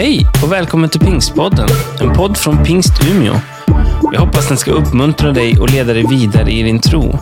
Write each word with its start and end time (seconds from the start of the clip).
Hej 0.00 0.26
och 0.44 0.52
välkommen 0.52 0.90
till 0.90 1.00
Pingstpodden, 1.00 1.68
en 2.00 2.12
podd 2.12 2.36
från 2.36 2.64
Pingst 2.64 2.92
Umeå. 3.10 3.34
Jag 4.12 4.20
hoppas 4.20 4.48
den 4.48 4.56
ska 4.56 4.70
uppmuntra 4.70 5.32
dig 5.32 5.58
och 5.58 5.70
leda 5.70 5.92
dig 5.92 6.06
vidare 6.06 6.50
i 6.50 6.62
din 6.62 6.80
tro. 6.80 7.18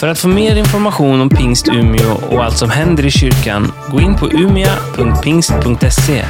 För 0.00 0.08
att 0.08 0.18
få 0.18 0.28
mer 0.28 0.56
information 0.56 1.20
om 1.20 1.28
Pingst 1.28 1.68
Umeå 1.68 2.12
och 2.30 2.44
allt 2.44 2.56
som 2.58 2.70
händer 2.70 3.06
i 3.06 3.10
kyrkan, 3.10 3.72
gå 3.90 4.00
in 4.00 4.14
på 4.14 4.28
umia.pingst.se 4.28 6.24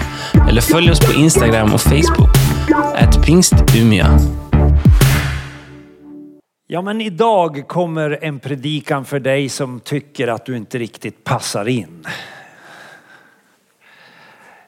eller 0.48 0.60
följ 0.60 0.90
oss 0.90 1.00
på 1.00 1.12
Instagram 1.12 1.74
och 1.74 1.80
Facebook, 1.80 2.30
at 2.94 3.26
pingstumia. 3.26 4.18
Ja, 6.66 6.82
men 6.82 7.00
idag 7.00 7.68
kommer 7.68 8.18
en 8.22 8.40
predikan 8.40 9.04
för 9.04 9.20
dig 9.20 9.48
som 9.48 9.80
tycker 9.80 10.28
att 10.28 10.46
du 10.46 10.56
inte 10.56 10.78
riktigt 10.78 11.24
passar 11.24 11.68
in. 11.68 12.06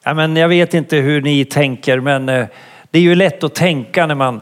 Ja, 0.04 0.14
men 0.14 0.36
jag 0.36 0.48
vet 0.48 0.74
inte 0.74 0.96
hur 0.96 1.22
ni 1.22 1.44
tänker, 1.44 2.00
men 2.00 2.28
eh, 2.28 2.46
det 2.90 2.98
är 2.98 3.02
ju 3.02 3.14
lätt 3.14 3.44
att 3.44 3.54
tänka 3.54 4.06
när 4.06 4.14
man, 4.14 4.40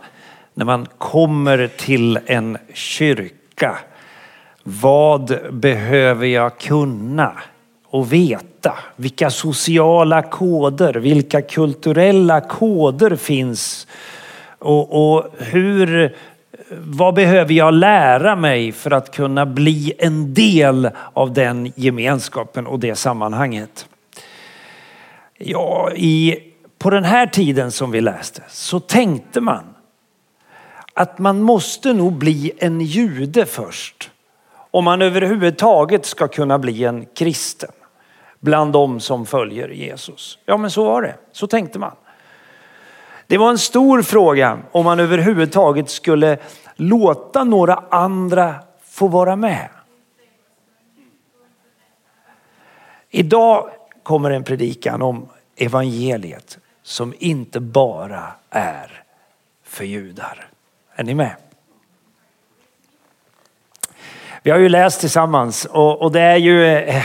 när 0.55 0.65
man 0.65 0.87
kommer 0.99 1.67
till 1.67 2.19
en 2.27 2.59
kyrka. 2.75 3.79
Vad 4.63 5.53
behöver 5.53 6.27
jag 6.27 6.59
kunna 6.59 7.33
och 7.85 8.13
veta? 8.13 8.75
Vilka 8.97 9.31
sociala 9.31 10.23
koder, 10.23 10.95
vilka 10.95 11.43
kulturella 11.43 12.41
koder 12.41 13.17
finns? 13.17 13.87
Och, 14.59 15.15
och 15.15 15.27
hur, 15.39 16.17
vad 16.71 17.15
behöver 17.15 17.55
jag 17.55 17.75
lära 17.75 18.37
mig 18.37 18.73
för 18.73 18.91
att 18.91 19.15
kunna 19.15 19.47
bli 19.47 19.93
en 19.99 20.35
del 20.35 20.91
av 21.13 21.33
den 21.33 21.73
gemenskapen 21.77 22.67
och 22.67 22.79
det 22.79 22.95
sammanhanget? 22.95 23.87
Ja, 25.43 25.93
i, 25.93 26.39
på 26.79 26.91
den 26.91 27.05
här 27.05 27.27
tiden 27.27 27.73
som 27.73 27.91
vi 27.91 28.01
läste 28.01 28.43
så 28.49 28.81
tänkte 28.81 29.41
man 29.41 29.75
att 30.95 31.19
man 31.19 31.41
måste 31.41 31.93
nog 31.93 32.13
bli 32.13 32.53
en 32.59 32.81
jude 32.81 33.47
först 33.47 34.11
om 34.71 34.85
man 34.85 35.03
överhuvudtaget 35.03 36.07
ska 36.07 36.29
kunna 36.29 36.59
bli 36.59 36.85
en 36.85 37.07
kristen 37.15 37.71
bland 38.41 38.73
de 38.73 39.01
som 39.01 39.27
följer 39.27 39.69
Jesus. 39.69 40.39
Ja, 40.47 40.57
men 40.57 40.71
så 40.71 40.85
var 40.85 41.03
det. 41.03 41.15
Så 41.33 41.47
tänkte 41.47 41.79
man. 41.79 41.97
Det 43.27 43.39
var 43.39 43.51
en 43.51 43.59
stor 43.59 44.03
fråga 44.03 44.59
om 44.73 44.85
man 44.85 45.01
överhuvudtaget 45.01 45.91
skulle 45.91 46.39
låta 46.77 47.45
några 47.45 47.75
andra 47.91 48.55
få 48.83 49.09
vara 49.09 49.37
med. 49.37 49.69
Idag 53.11 53.71
kommer 54.11 54.31
en 54.31 54.45
predikan 54.45 55.03
om 55.03 55.29
evangeliet 55.57 56.59
som 56.83 57.15
inte 57.19 57.61
bara 57.61 58.33
är 58.51 59.03
för 59.65 59.85
judar. 59.85 60.49
Är 60.95 61.05
ni 61.05 61.15
med? 61.15 61.37
Vi 64.43 64.51
har 64.51 64.59
ju 64.59 64.69
läst 64.69 65.01
tillsammans 65.01 65.65
och, 65.65 66.03
och 66.03 66.13
det, 66.13 66.21
är 66.21 66.37
ju, 66.37 66.67
eh, 66.67 67.05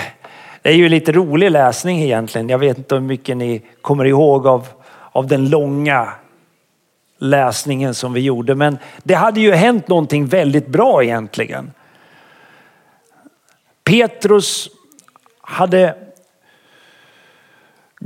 det 0.62 0.70
är 0.70 0.74
ju 0.74 0.90
lite 0.90 1.12
rolig 1.12 1.52
läsning 1.52 2.02
egentligen. 2.02 2.50
Jag 2.50 2.60
vet 2.60 2.78
inte 2.78 2.96
hur 2.96 3.02
mycket 3.02 3.38
ni 3.38 3.62
kommer 3.82 4.06
ihåg 4.06 4.48
av, 4.48 4.68
av 5.12 5.28
den 5.28 5.50
långa 5.50 6.14
läsningen 7.18 7.94
som 7.94 8.14
vi 8.14 8.22
gjorde. 8.22 8.56
Men 8.56 8.78
det 9.04 9.16
hade 9.16 9.40
ju 9.40 9.52
hänt 9.52 9.88
någonting 9.88 10.26
väldigt 10.26 10.68
bra 10.68 11.04
egentligen. 11.04 11.72
Petrus 13.84 14.70
hade 15.42 16.05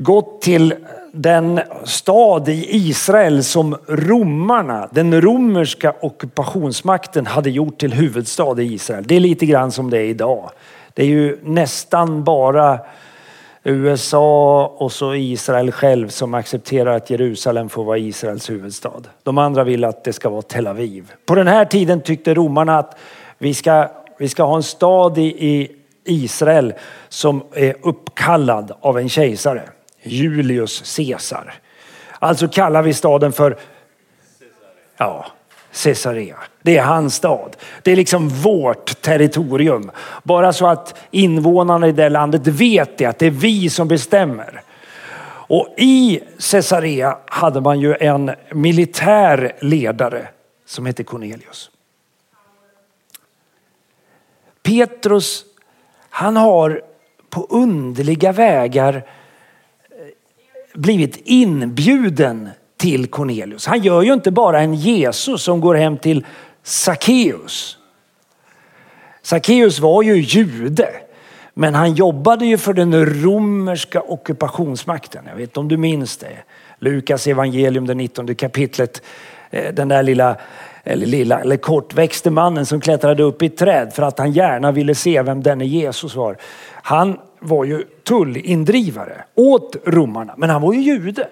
gått 0.03 0.41
till 0.41 0.73
den 1.13 1.59
stad 1.83 2.49
i 2.49 2.65
Israel 2.69 3.43
som 3.43 3.77
romarna, 3.87 4.89
den 4.91 5.21
romerska 5.21 5.93
ockupationsmakten 6.01 7.25
hade 7.25 7.49
gjort 7.49 7.77
till 7.77 7.93
huvudstad 7.93 8.61
i 8.61 8.73
Israel. 8.73 9.03
Det 9.07 9.15
är 9.15 9.19
lite 9.19 9.45
grann 9.45 9.71
som 9.71 9.89
det 9.89 9.97
är 9.97 10.03
idag. 10.03 10.49
Det 10.93 11.03
är 11.03 11.07
ju 11.07 11.37
nästan 11.43 12.23
bara 12.23 12.79
USA 13.63 14.67
och 14.77 14.91
så 14.91 15.15
Israel 15.15 15.71
själv 15.71 16.07
som 16.07 16.33
accepterar 16.33 16.95
att 16.95 17.09
Jerusalem 17.09 17.69
får 17.69 17.83
vara 17.83 17.97
Israels 17.97 18.49
huvudstad. 18.49 19.01
De 19.23 19.37
andra 19.37 19.63
vill 19.63 19.83
att 19.83 20.03
det 20.03 20.13
ska 20.13 20.29
vara 20.29 20.41
Tel 20.41 20.67
Aviv. 20.67 21.11
På 21.25 21.35
den 21.35 21.47
här 21.47 21.65
tiden 21.65 22.01
tyckte 22.01 22.33
romarna 22.33 22.77
att 22.77 22.97
vi 23.37 23.53
ska, 23.53 23.87
vi 24.17 24.29
ska 24.29 24.43
ha 24.43 24.55
en 24.55 24.63
stad 24.63 25.17
i, 25.17 25.21
i 25.21 25.71
Israel 26.03 26.73
som 27.09 27.43
är 27.53 27.75
uppkallad 27.81 28.71
av 28.81 28.97
en 28.97 29.09
kejsare. 29.09 29.61
Julius 30.03 30.95
Caesar. 30.97 31.53
Alltså 32.19 32.47
kallar 32.47 32.83
vi 32.83 32.93
staden 32.93 33.31
för 33.31 33.57
ja, 34.97 35.25
Caesarea. 35.83 36.37
Det 36.61 36.77
är 36.77 36.83
hans 36.83 37.15
stad. 37.15 37.57
Det 37.83 37.91
är 37.91 37.95
liksom 37.95 38.29
vårt 38.29 39.01
territorium. 39.01 39.91
Bara 40.23 40.53
så 40.53 40.67
att 40.67 40.95
invånarna 41.11 41.87
i 41.87 41.91
det 41.91 42.09
landet 42.09 42.47
vet 42.47 42.97
det, 42.97 43.05
att 43.05 43.19
det 43.19 43.25
är 43.25 43.31
vi 43.31 43.69
som 43.69 43.87
bestämmer. 43.87 44.61
Och 45.49 45.67
i 45.77 46.21
Caesarea 46.51 47.17
hade 47.25 47.61
man 47.61 47.79
ju 47.79 47.95
en 47.99 48.31
militär 48.51 49.55
ledare 49.61 50.27
som 50.65 50.85
hette 50.85 51.03
Cornelius. 51.03 51.71
Petrus, 54.63 55.45
han 56.09 56.37
har 56.37 56.81
på 57.29 57.47
underliga 57.49 58.31
vägar 58.31 59.03
blivit 60.79 61.21
inbjuden 61.23 62.49
till 62.77 63.07
Cornelius. 63.07 63.65
Han 63.65 63.81
gör 63.81 64.01
ju 64.01 64.13
inte 64.13 64.31
bara 64.31 64.59
en 64.59 64.73
Jesus 64.73 65.43
som 65.43 65.61
går 65.61 65.75
hem 65.75 65.97
till 65.97 66.25
Sackeus. 66.63 67.77
Sackeus 69.21 69.79
var 69.79 70.03
ju 70.03 70.15
jude, 70.15 70.89
men 71.53 71.75
han 71.75 71.93
jobbade 71.93 72.45
ju 72.45 72.57
för 72.57 72.73
den 72.73 73.05
romerska 73.23 74.01
ockupationsmakten. 74.01 75.23
Jag 75.27 75.35
vet 75.35 75.49
inte 75.49 75.59
om 75.59 75.67
du 75.67 75.77
minns 75.77 76.17
det. 76.17 76.37
Lukas 76.79 77.27
evangelium, 77.27 77.87
det 77.87 77.93
19 77.93 78.35
kapitlet. 78.35 79.01
Eh, 79.49 79.73
den 79.73 79.87
där 79.87 80.03
lilla, 80.03 80.35
eller 80.83 81.05
lilla, 81.05 81.39
eller 81.39 81.57
kortväxte 81.57 82.29
mannen 82.29 82.65
som 82.65 82.81
klättrade 82.81 83.23
upp 83.23 83.41
i 83.41 83.45
ett 83.45 83.57
träd 83.57 83.93
för 83.93 84.03
att 84.03 84.19
han 84.19 84.31
gärna 84.31 84.71
ville 84.71 84.95
se 84.95 85.21
vem 85.21 85.43
denne 85.43 85.65
Jesus 85.65 86.15
var. 86.15 86.37
Han 86.71 87.17
var 87.39 87.65
ju 87.65 87.83
tullindrivare 88.03 89.23
åt 89.35 89.75
romarna, 89.85 90.33
men 90.37 90.49
han 90.49 90.61
var 90.61 90.73
ju 90.73 90.79
jude. 90.79 91.27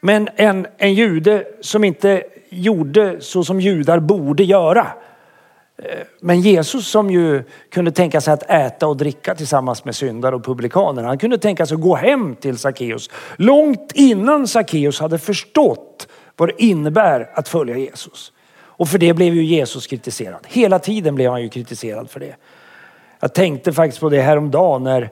Men 0.00 0.28
en, 0.36 0.66
en 0.76 0.94
jude 0.94 1.44
som 1.60 1.84
inte 1.84 2.24
gjorde 2.48 3.20
så 3.20 3.44
som 3.44 3.60
judar 3.60 3.98
borde 3.98 4.44
göra. 4.44 4.86
Eh, 5.82 5.98
men 6.20 6.40
Jesus 6.40 6.88
som 6.88 7.10
ju 7.10 7.42
kunde 7.70 7.90
tänka 7.90 8.20
sig 8.20 8.34
att 8.34 8.50
äta 8.50 8.86
och 8.86 8.96
dricka 8.96 9.34
tillsammans 9.34 9.84
med 9.84 9.96
syndare 9.96 10.34
och 10.34 10.44
publikaner. 10.44 11.02
Han 11.02 11.18
kunde 11.18 11.38
tänka 11.38 11.66
sig 11.66 11.74
att 11.74 11.80
gå 11.80 11.94
hem 11.94 12.36
till 12.36 12.58
Sackeus 12.58 13.10
långt 13.36 13.92
innan 13.94 14.48
Sackeus 14.48 15.00
hade 15.00 15.18
förstått 15.18 16.08
vad 16.36 16.48
det 16.48 16.62
innebär 16.64 17.30
att 17.34 17.48
följa 17.48 17.76
Jesus. 17.76 18.32
Och 18.50 18.88
för 18.88 18.98
det 18.98 19.14
blev 19.14 19.34
ju 19.34 19.44
Jesus 19.44 19.86
kritiserad. 19.86 20.46
Hela 20.46 20.78
tiden 20.78 21.14
blev 21.14 21.30
han 21.30 21.42
ju 21.42 21.48
kritiserad 21.48 22.10
för 22.10 22.20
det. 22.20 22.34
Jag 23.20 23.34
tänkte 23.34 23.72
faktiskt 23.72 24.00
på 24.00 24.08
det 24.08 24.20
här 24.20 24.36
om 24.36 24.50
dagen 24.50 24.82
när 24.84 25.10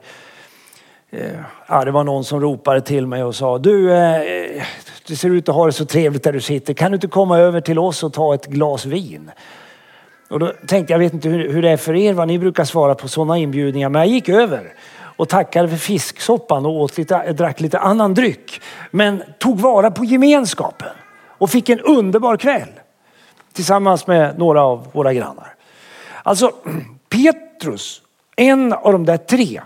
eh, 1.09 1.39
ja, 1.67 1.85
det 1.85 1.91
var 1.91 2.03
någon 2.03 2.23
som 2.23 2.41
ropade 2.41 2.81
till 2.81 3.07
mig 3.07 3.23
och 3.23 3.35
sa 3.35 3.57
du, 3.57 3.93
eh, 3.93 4.63
du 5.07 5.15
ser 5.15 5.29
ut 5.29 5.49
att 5.49 5.55
ha 5.55 5.65
det 5.65 5.71
så 5.71 5.85
trevligt 5.85 6.23
där 6.23 6.33
du 6.33 6.41
sitter. 6.41 6.73
Kan 6.73 6.91
du 6.91 6.95
inte 6.95 7.07
komma 7.07 7.39
över 7.39 7.61
till 7.61 7.79
oss 7.79 8.03
och 8.03 8.13
ta 8.13 8.33
ett 8.33 8.45
glas 8.45 8.85
vin? 8.85 9.31
Och 10.29 10.39
då 10.39 10.53
tänkte 10.67 10.93
jag, 10.93 10.99
vet 10.99 11.13
inte 11.13 11.29
hur, 11.29 11.51
hur 11.51 11.61
det 11.61 11.69
är 11.69 11.77
för 11.77 11.95
er, 11.95 12.13
vad 12.13 12.27
ni 12.27 12.39
brukar 12.39 12.63
svara 12.63 12.95
på 12.95 13.07
sådana 13.07 13.37
inbjudningar. 13.37 13.89
Men 13.89 14.01
jag 14.01 14.09
gick 14.09 14.29
över 14.29 14.73
och 15.17 15.29
tackade 15.29 15.69
för 15.69 15.77
fisksoppan 15.77 16.65
och 16.65 16.71
åt 16.71 16.97
lite, 16.97 17.33
drack 17.33 17.59
lite 17.59 17.79
annan 17.79 18.13
dryck. 18.13 18.61
Men 18.91 19.23
tog 19.39 19.59
vara 19.59 19.91
på 19.91 20.05
gemenskapen 20.05 20.89
och 21.27 21.49
fick 21.49 21.69
en 21.69 21.79
underbar 21.79 22.37
kväll 22.37 22.69
tillsammans 23.53 24.07
med 24.07 24.39
några 24.39 24.61
av 24.61 24.87
våra 24.91 25.13
grannar. 25.13 25.53
Alltså, 26.23 26.51
Petrus, 27.09 28.01
en 28.37 28.73
av 28.73 28.91
de 28.91 29.05
där 29.05 29.17
tre 29.17 29.61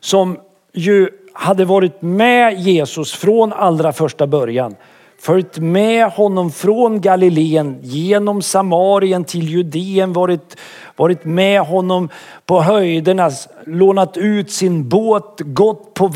som 0.00 0.38
ju 0.72 1.08
hade 1.32 1.64
varit 1.64 2.02
med 2.02 2.60
Jesus 2.60 3.12
från 3.12 3.52
allra 3.52 3.92
första 3.92 4.26
början. 4.26 4.76
Följt 5.20 5.58
med 5.58 6.10
honom 6.10 6.52
från 6.52 7.00
Galileen 7.00 7.78
genom 7.82 8.42
Samarien 8.42 9.24
till 9.24 9.48
Judeen, 9.48 10.12
varit, 10.12 10.56
varit 10.96 11.24
med 11.24 11.60
honom 11.60 12.08
på 12.46 12.60
höjderna, 12.60 13.30
lånat 13.66 14.16
ut 14.16 14.50
sin 14.50 14.88
båt, 14.88 15.40
gått 15.40 15.94
på 15.94 16.08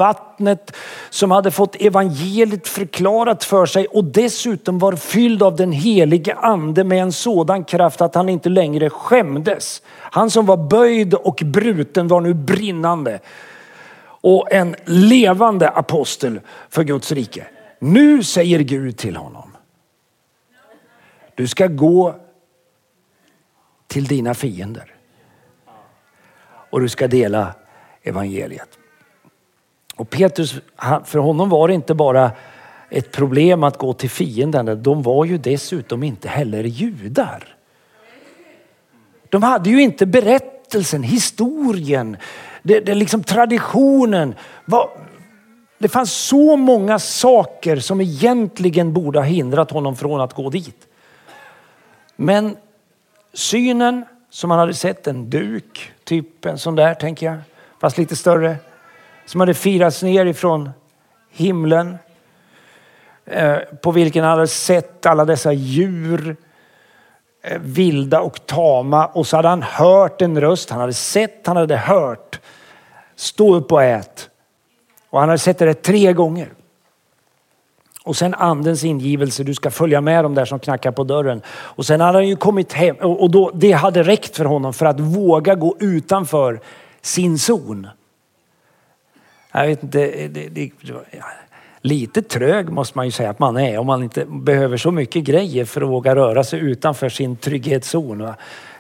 vattnet, 0.42 0.76
som 1.10 1.30
hade 1.30 1.50
fått 1.50 1.76
evangeliet 1.80 2.68
förklarat 2.68 3.44
för 3.44 3.66
sig 3.66 3.86
och 3.86 4.04
dessutom 4.04 4.78
var 4.78 4.96
fylld 4.96 5.42
av 5.42 5.56
den 5.56 5.72
helige 5.72 6.34
ande 6.34 6.84
med 6.84 7.02
en 7.02 7.12
sådan 7.12 7.64
kraft 7.64 8.00
att 8.00 8.14
han 8.14 8.28
inte 8.28 8.48
längre 8.48 8.90
skämdes. 8.90 9.82
Han 10.12 10.30
som 10.30 10.46
var 10.46 10.56
böjd 10.56 11.14
och 11.14 11.42
bruten 11.44 12.08
var 12.08 12.20
nu 12.20 12.34
brinnande. 12.34 13.20
och 14.24 14.52
en 14.52 14.76
levande 14.84 15.68
apostel 15.68 16.40
för 16.70 16.84
Guds 16.84 17.12
rike. 17.12 17.46
Nu 17.78 18.22
säger 18.22 18.60
Gud 18.60 18.96
till 18.96 19.16
honom. 19.16 19.56
Du 21.34 21.48
ska 21.48 21.66
gå 21.66 22.14
till 23.88 24.06
dina 24.06 24.34
fiender. 24.34 24.94
Och 26.70 26.80
du 26.80 26.88
ska 26.88 27.08
dela 27.08 27.54
evangeliet. 28.02 28.78
Och 29.96 30.10
Petrus, 30.10 30.54
för 31.04 31.18
honom 31.18 31.48
var 31.48 31.68
det 31.68 31.74
inte 31.74 31.94
bara 31.94 32.30
ett 32.90 33.12
problem 33.12 33.62
att 33.62 33.78
gå 33.78 33.92
till 33.92 34.10
fienden. 34.10 34.82
De 34.82 35.02
var 35.02 35.24
ju 35.24 35.38
dessutom 35.38 36.02
inte 36.02 36.28
heller 36.28 36.64
judar. 36.64 37.56
De 39.28 39.42
hade 39.42 39.70
ju 39.70 39.82
inte 39.82 40.06
berättelsen, 40.06 41.02
historien, 41.02 42.16
det, 42.62 42.80
det 42.80 42.94
liksom 42.94 43.22
traditionen. 43.22 44.34
Det 45.78 45.88
fanns 45.88 46.12
så 46.12 46.56
många 46.56 46.98
saker 46.98 47.76
som 47.76 48.00
egentligen 48.00 48.92
borde 48.92 49.18
ha 49.18 49.26
hindrat 49.26 49.70
honom 49.70 49.96
från 49.96 50.20
att 50.20 50.34
gå 50.34 50.50
dit. 50.50 50.86
Men 52.16 52.56
synen 53.32 54.04
som 54.30 54.50
han 54.50 54.60
hade 54.60 54.74
sett, 54.74 55.06
en 55.06 55.30
duk, 55.30 55.92
typ 56.04 56.46
en 56.46 56.58
sån 56.58 56.74
där 56.74 56.94
tänker 56.94 57.26
jag, 57.26 57.38
fast 57.80 57.98
lite 57.98 58.16
större. 58.16 58.56
Som 59.26 59.40
hade 59.40 59.54
firats 59.54 60.02
ner 60.02 60.26
ifrån 60.26 60.70
himlen. 61.30 61.98
Eh, 63.24 63.56
på 63.82 63.90
vilken 63.90 64.24
han 64.24 64.32
hade 64.32 64.46
sett 64.46 65.06
alla 65.06 65.24
dessa 65.24 65.52
djur, 65.52 66.36
eh, 67.42 67.58
vilda 67.60 68.20
och 68.20 68.46
tama. 68.46 69.06
Och 69.06 69.26
så 69.26 69.36
hade 69.36 69.48
han 69.48 69.62
hört 69.62 70.22
en 70.22 70.40
röst, 70.40 70.70
han 70.70 70.80
hade 70.80 70.92
sett, 70.92 71.46
han 71.46 71.56
hade 71.56 71.76
hört. 71.76 72.40
Stå 73.16 73.54
upp 73.54 73.72
och 73.72 73.82
ät. 73.82 74.28
Och 75.10 75.20
han 75.20 75.28
hade 75.28 75.38
sett 75.38 75.58
det 75.58 75.74
tre 75.74 76.12
gånger. 76.12 76.48
Och 78.04 78.16
sen 78.16 78.34
andens 78.34 78.84
ingivelse, 78.84 79.44
du 79.44 79.54
ska 79.54 79.70
följa 79.70 80.00
med 80.00 80.24
de 80.24 80.34
där 80.34 80.44
som 80.44 80.58
knackar 80.58 80.90
på 80.90 81.04
dörren. 81.04 81.42
Och 81.48 81.86
sen 81.86 82.00
hade 82.00 82.18
han 82.18 82.28
ju 82.28 82.36
kommit 82.36 82.72
hem 82.72 82.96
och 82.96 83.30
då, 83.30 83.50
det 83.54 83.72
hade 83.72 84.02
räckt 84.02 84.36
för 84.36 84.44
honom 84.44 84.72
för 84.72 84.86
att 84.86 85.00
våga 85.00 85.54
gå 85.54 85.76
utanför 85.80 86.60
sin 87.00 87.38
zon. 87.38 87.88
Jag 89.52 89.66
vet 89.66 89.82
inte, 89.82 89.98
det, 89.98 90.28
det, 90.28 90.48
det, 90.48 90.70
lite 91.82 92.22
trög 92.22 92.68
måste 92.68 92.98
man 92.98 93.06
ju 93.06 93.10
säga 93.10 93.30
att 93.30 93.38
man 93.38 93.56
är 93.56 93.78
om 93.78 93.86
man 93.86 94.02
inte 94.02 94.24
behöver 94.24 94.76
så 94.76 94.90
mycket 94.90 95.24
grejer 95.24 95.64
för 95.64 95.80
att 95.80 95.88
våga 95.88 96.16
röra 96.16 96.44
sig 96.44 96.60
utanför 96.60 97.08
sin 97.08 97.36
trygghetszon. 97.36 98.32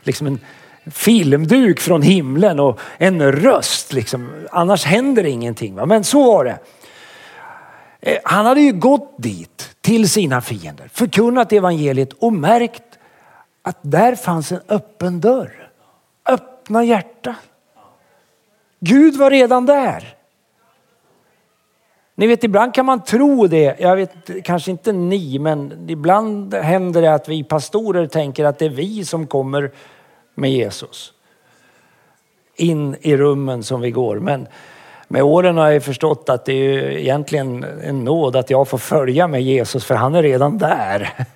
Liksom 0.02 0.26
en 0.26 0.40
filmduk 0.86 1.80
från 1.80 2.02
himlen 2.02 2.60
och 2.60 2.80
en 2.98 3.32
röst. 3.32 3.92
Liksom. 3.92 4.46
Annars 4.50 4.84
händer 4.84 5.24
ingenting. 5.24 5.74
Va? 5.74 5.86
Men 5.86 6.04
så 6.04 6.32
var 6.32 6.44
det. 6.44 6.58
Eh, 8.00 8.18
han 8.24 8.46
hade 8.46 8.60
ju 8.60 8.72
gått 8.72 9.14
dit 9.18 9.70
till 9.80 10.08
sina 10.08 10.40
fiender, 10.40 10.88
förkunnat 10.92 11.52
evangeliet 11.52 12.12
och 12.12 12.32
märkt 12.32 12.82
att 13.62 13.78
där 13.82 14.14
fanns 14.14 14.52
en 14.52 14.60
öppen 14.68 15.20
dörr. 15.20 15.70
Öppna 16.28 16.84
hjärta. 16.84 17.34
Gud 18.80 19.16
var 19.16 19.30
redan 19.30 19.66
där. 19.66 20.14
Ni 22.14 22.26
vet, 22.26 22.44
ibland 22.44 22.74
kan 22.74 22.86
man 22.86 23.04
tro 23.04 23.46
det. 23.46 23.76
Jag 23.80 23.96
vet 23.96 24.44
kanske 24.44 24.70
inte 24.70 24.92
ni, 24.92 25.38
men 25.38 25.86
ibland 25.90 26.54
händer 26.54 27.02
det 27.02 27.14
att 27.14 27.28
vi 27.28 27.44
pastorer 27.44 28.06
tänker 28.06 28.44
att 28.44 28.58
det 28.58 28.64
är 28.64 28.70
vi 28.70 29.04
som 29.04 29.26
kommer 29.26 29.70
med 30.34 30.52
Jesus. 30.52 31.12
In 32.56 32.96
i 33.00 33.16
rummen 33.16 33.62
som 33.62 33.80
vi 33.80 33.90
går. 33.90 34.18
Men 34.18 34.46
med 35.08 35.22
åren 35.22 35.56
har 35.56 35.70
jag 35.70 35.82
förstått 35.82 36.28
att 36.28 36.44
det 36.44 36.52
är 36.52 36.90
egentligen 36.90 37.64
en 37.84 38.04
nåd 38.04 38.36
att 38.36 38.50
jag 38.50 38.68
får 38.68 38.78
följa 38.78 39.26
med 39.26 39.42
Jesus 39.42 39.84
för 39.84 39.94
han 39.94 40.14
är 40.14 40.22
redan 40.22 40.58
där. 40.58 41.26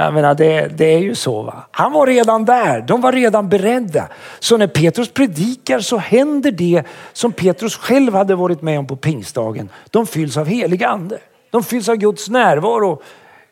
Jag 0.00 0.14
menar, 0.14 0.34
det, 0.34 0.68
det 0.68 0.84
är 0.84 0.98
ju 0.98 1.14
så. 1.14 1.42
Va? 1.42 1.64
Han 1.70 1.92
var 1.92 2.06
redan 2.06 2.44
där, 2.44 2.80
de 2.80 3.00
var 3.00 3.12
redan 3.12 3.48
beredda. 3.48 4.08
Så 4.38 4.56
när 4.56 4.66
Petrus 4.66 5.12
predikar 5.12 5.80
så 5.80 5.96
händer 5.96 6.50
det 6.50 6.82
som 7.12 7.32
Petrus 7.32 7.76
själv 7.76 8.14
hade 8.14 8.34
varit 8.34 8.62
med 8.62 8.78
om 8.78 8.86
på 8.86 8.96
pingstdagen. 8.96 9.68
De 9.90 10.06
fylls 10.06 10.36
av 10.36 10.46
helig 10.46 10.84
ande. 10.84 11.18
De 11.50 11.64
fylls 11.64 11.88
av 11.88 11.96
Guds 11.96 12.28
närvaro 12.28 13.02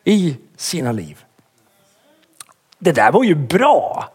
i 0.03 0.37
sina 0.57 0.91
liv. 0.91 1.17
Det 2.79 2.91
där 2.91 3.11
var 3.11 3.23
ju 3.23 3.35
bra. 3.35 4.09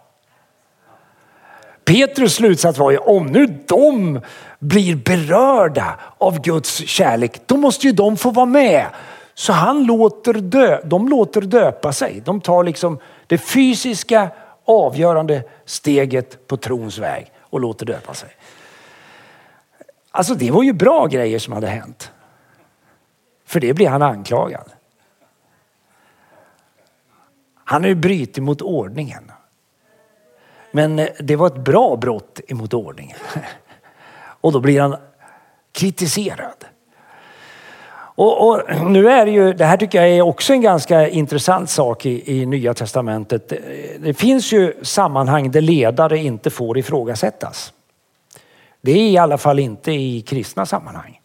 Petrus 1.85 2.35
slutsats 2.35 2.79
var 2.79 2.91
ju 2.91 2.99
om 2.99 3.27
nu 3.27 3.47
de 3.69 4.21
blir 4.59 4.97
berörda 4.97 5.99
av 6.19 6.41
Guds 6.41 6.89
kärlek, 6.89 7.47
då 7.47 7.57
måste 7.57 7.87
ju 7.87 7.93
de 7.93 8.17
få 8.17 8.31
vara 8.31 8.47
med. 8.47 8.87
Så 9.35 9.53
han 9.53 9.85
låter 9.85 10.35
dö, 10.35 10.81
de 10.85 11.09
låter 11.09 11.41
döpa 11.41 11.93
sig. 11.93 12.23
De 12.25 12.41
tar 12.41 12.65
liksom 12.65 12.99
det 13.27 13.39
fysiska 13.39 14.31
avgörande 14.65 15.43
steget 15.65 16.47
på 16.47 16.57
trons 16.57 16.99
väg 16.99 17.33
och 17.41 17.61
låter 17.61 17.87
döpa 17.87 18.15
sig. 18.15 18.29
Alltså 20.11 20.35
det 20.35 20.51
var 20.51 20.63
ju 20.63 20.73
bra 20.73 21.07
grejer 21.07 21.39
som 21.39 21.53
hade 21.53 21.67
hänt. 21.67 22.13
För 23.45 23.61
det 23.61 23.75
blir 23.75 23.89
han 23.89 24.03
anklagad. 24.03 24.73
Han 27.65 27.83
har 27.83 27.89
ju 27.89 27.95
brutit 27.95 28.43
mot 28.43 28.63
ordningen. 28.63 29.33
Men 30.71 30.99
eh, 30.99 31.09
det 31.19 31.37
var 31.37 31.47
ett 31.47 31.65
bra 31.65 31.97
brott 31.97 32.41
emot 32.49 32.75
ordningen. 32.75 33.17
Och 34.15 34.53
då 34.53 34.61
blir 34.61 34.81
han 34.81 34.97
kritiserad. 35.73 36.65
Och, 38.15 38.49
och, 38.49 38.61
nu 38.87 39.09
är 39.09 39.27
det 39.27 39.33
ju, 39.33 39.53
det 39.53 39.65
här 39.65 39.77
tycker 39.77 40.03
jag 40.03 40.11
är 40.11 40.23
också 40.23 40.53
en 40.53 40.61
ganska 40.61 41.09
intressant 41.09 41.71
sak 41.71 42.07
i, 42.07 42.41
i 42.41 42.47
Nya 42.47 42.75
Testamentet. 42.75 43.53
Det 43.99 44.15
finns 44.15 44.53
ju 44.53 44.75
sammanhang 44.83 45.51
där 45.51 45.61
ledare 45.61 46.19
inte 46.19 46.51
får 46.51 46.79
ifrågasättas. 46.79 47.73
Det 48.81 48.93
är 48.93 49.11
i 49.11 49.19
alla 49.19 49.39
fall 49.39 49.59
inte 49.59 49.93
i 49.93 50.21
kristna 50.21 50.67
sammanhang. 50.67 51.21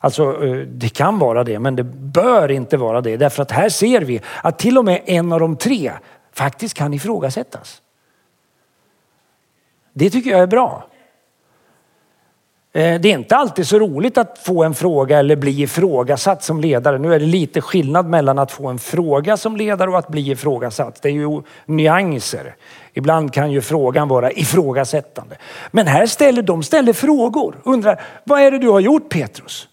Alltså 0.00 0.44
eh, 0.44 0.56
det 0.56 0.88
kan 0.88 1.18
vara 1.18 1.44
det, 1.44 1.58
men 1.58 1.76
det 1.76 1.84
bör 1.84 2.50
inte 2.50 2.76
vara 2.76 3.00
det. 3.00 3.16
Därför 3.16 3.42
att 3.42 3.50
här 3.50 3.68
ser 3.68 4.00
vi 4.00 4.20
att 4.42 4.58
till 4.58 4.78
och 4.78 4.84
med 4.84 5.02
en 5.06 5.32
av 5.32 5.40
de 5.40 5.56
tre 5.56 5.92
faktiskt 6.32 6.74
kan 6.74 6.94
ifrågasättas. 6.94 7.82
Det 9.92 10.10
tycker 10.10 10.30
jag 10.30 10.40
är 10.40 10.46
bra. 10.46 10.86
Eh, 12.74 13.00
det 13.00 13.08
är 13.08 13.14
inte 13.14 13.36
alltid 13.36 13.68
så 13.68 13.78
roligt 13.78 14.18
att 14.18 14.38
få 14.38 14.64
en 14.64 14.74
fråga 14.74 15.18
eller 15.18 15.36
bli 15.36 15.62
ifrågasatt 15.62 16.42
som 16.42 16.60
ledare. 16.60 16.98
Nu 16.98 17.14
är 17.14 17.20
det 17.20 17.26
lite 17.26 17.60
skillnad 17.60 18.06
mellan 18.06 18.38
att 18.38 18.52
få 18.52 18.68
en 18.68 18.78
fråga 18.78 19.36
som 19.36 19.56
ledare 19.56 19.90
och 19.90 19.98
att 19.98 20.08
bli 20.08 20.30
ifrågasatt. 20.30 21.02
Det 21.02 21.08
är 21.08 21.12
ju 21.12 21.42
nyanser. 21.66 22.54
Ibland 22.92 23.32
kan 23.32 23.52
ju 23.52 23.60
frågan 23.60 24.08
vara 24.08 24.32
ifrågasättande. 24.32 25.36
Men 25.70 25.86
här 25.86 26.06
ställer 26.06 26.42
de 26.42 26.62
ställer 26.62 26.92
frågor. 26.92 27.54
Undrar, 27.64 28.00
vad 28.24 28.40
är 28.40 28.50
det 28.50 28.58
du 28.58 28.68
har 28.68 28.80
gjort 28.80 29.08
Petrus? 29.08 29.68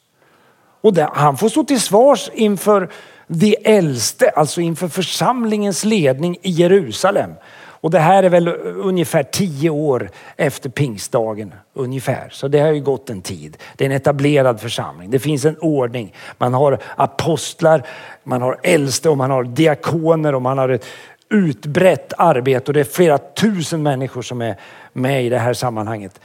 Och 0.82 0.94
där, 0.94 1.10
han 1.14 1.38
får 1.38 1.50
stå 1.50 1.64
till 1.64 1.82
svars 1.82 2.30
inför 2.34 2.90
de 3.28 3.58
äldste, 3.64 4.30
alltså 4.30 4.62
inför 4.62 4.88
församlingens 4.88 5.86
ledning 5.86 6.38
i 6.42 6.52
Jerusalem. 6.52 7.32
Och 7.82 7.92
det 7.92 8.00
här 8.00 8.24
är 8.24 8.30
väl 8.30 8.48
ungefär 8.64 9.24
tio 9.24 9.70
år 9.70 10.10
efter 10.36 10.70
pingstdagen. 10.70 11.54
Ungefär. 11.74 12.30
Så 12.32 12.48
det 12.48 12.60
har 12.60 12.72
ju 12.72 12.82
gått 12.82 13.10
en 13.10 13.22
tid. 13.22 13.58
Det 13.76 13.86
är 13.86 13.90
en 13.90 13.96
etablerad 13.96 14.62
församling. 14.62 15.12
Det 15.12 15.20
finns 15.20 15.46
en 15.46 15.58
ordning. 15.58 16.14
Man 16.38 16.54
har 16.54 16.80
apostlar, 16.96 17.88
man 18.24 18.42
har 18.42 18.60
äldste 18.64 19.10
och 19.10 19.18
man 19.18 19.32
har 19.32 19.44
diakoner 19.44 20.36
och 20.36 20.42
man 20.42 20.58
har 20.58 20.70
ett 20.70 20.86
utbrett 21.30 22.14
arbete 22.18 22.66
och 22.68 22.74
det 22.74 22.80
är 22.80 22.84
flera 22.84 23.18
tusen 23.18 23.84
människor 23.84 24.22
som 24.22 24.42
är 24.42 24.60
med 24.94 25.26
i 25.26 25.30
det 25.30 25.40
här 25.40 25.54
sammanhanget. 25.54 26.22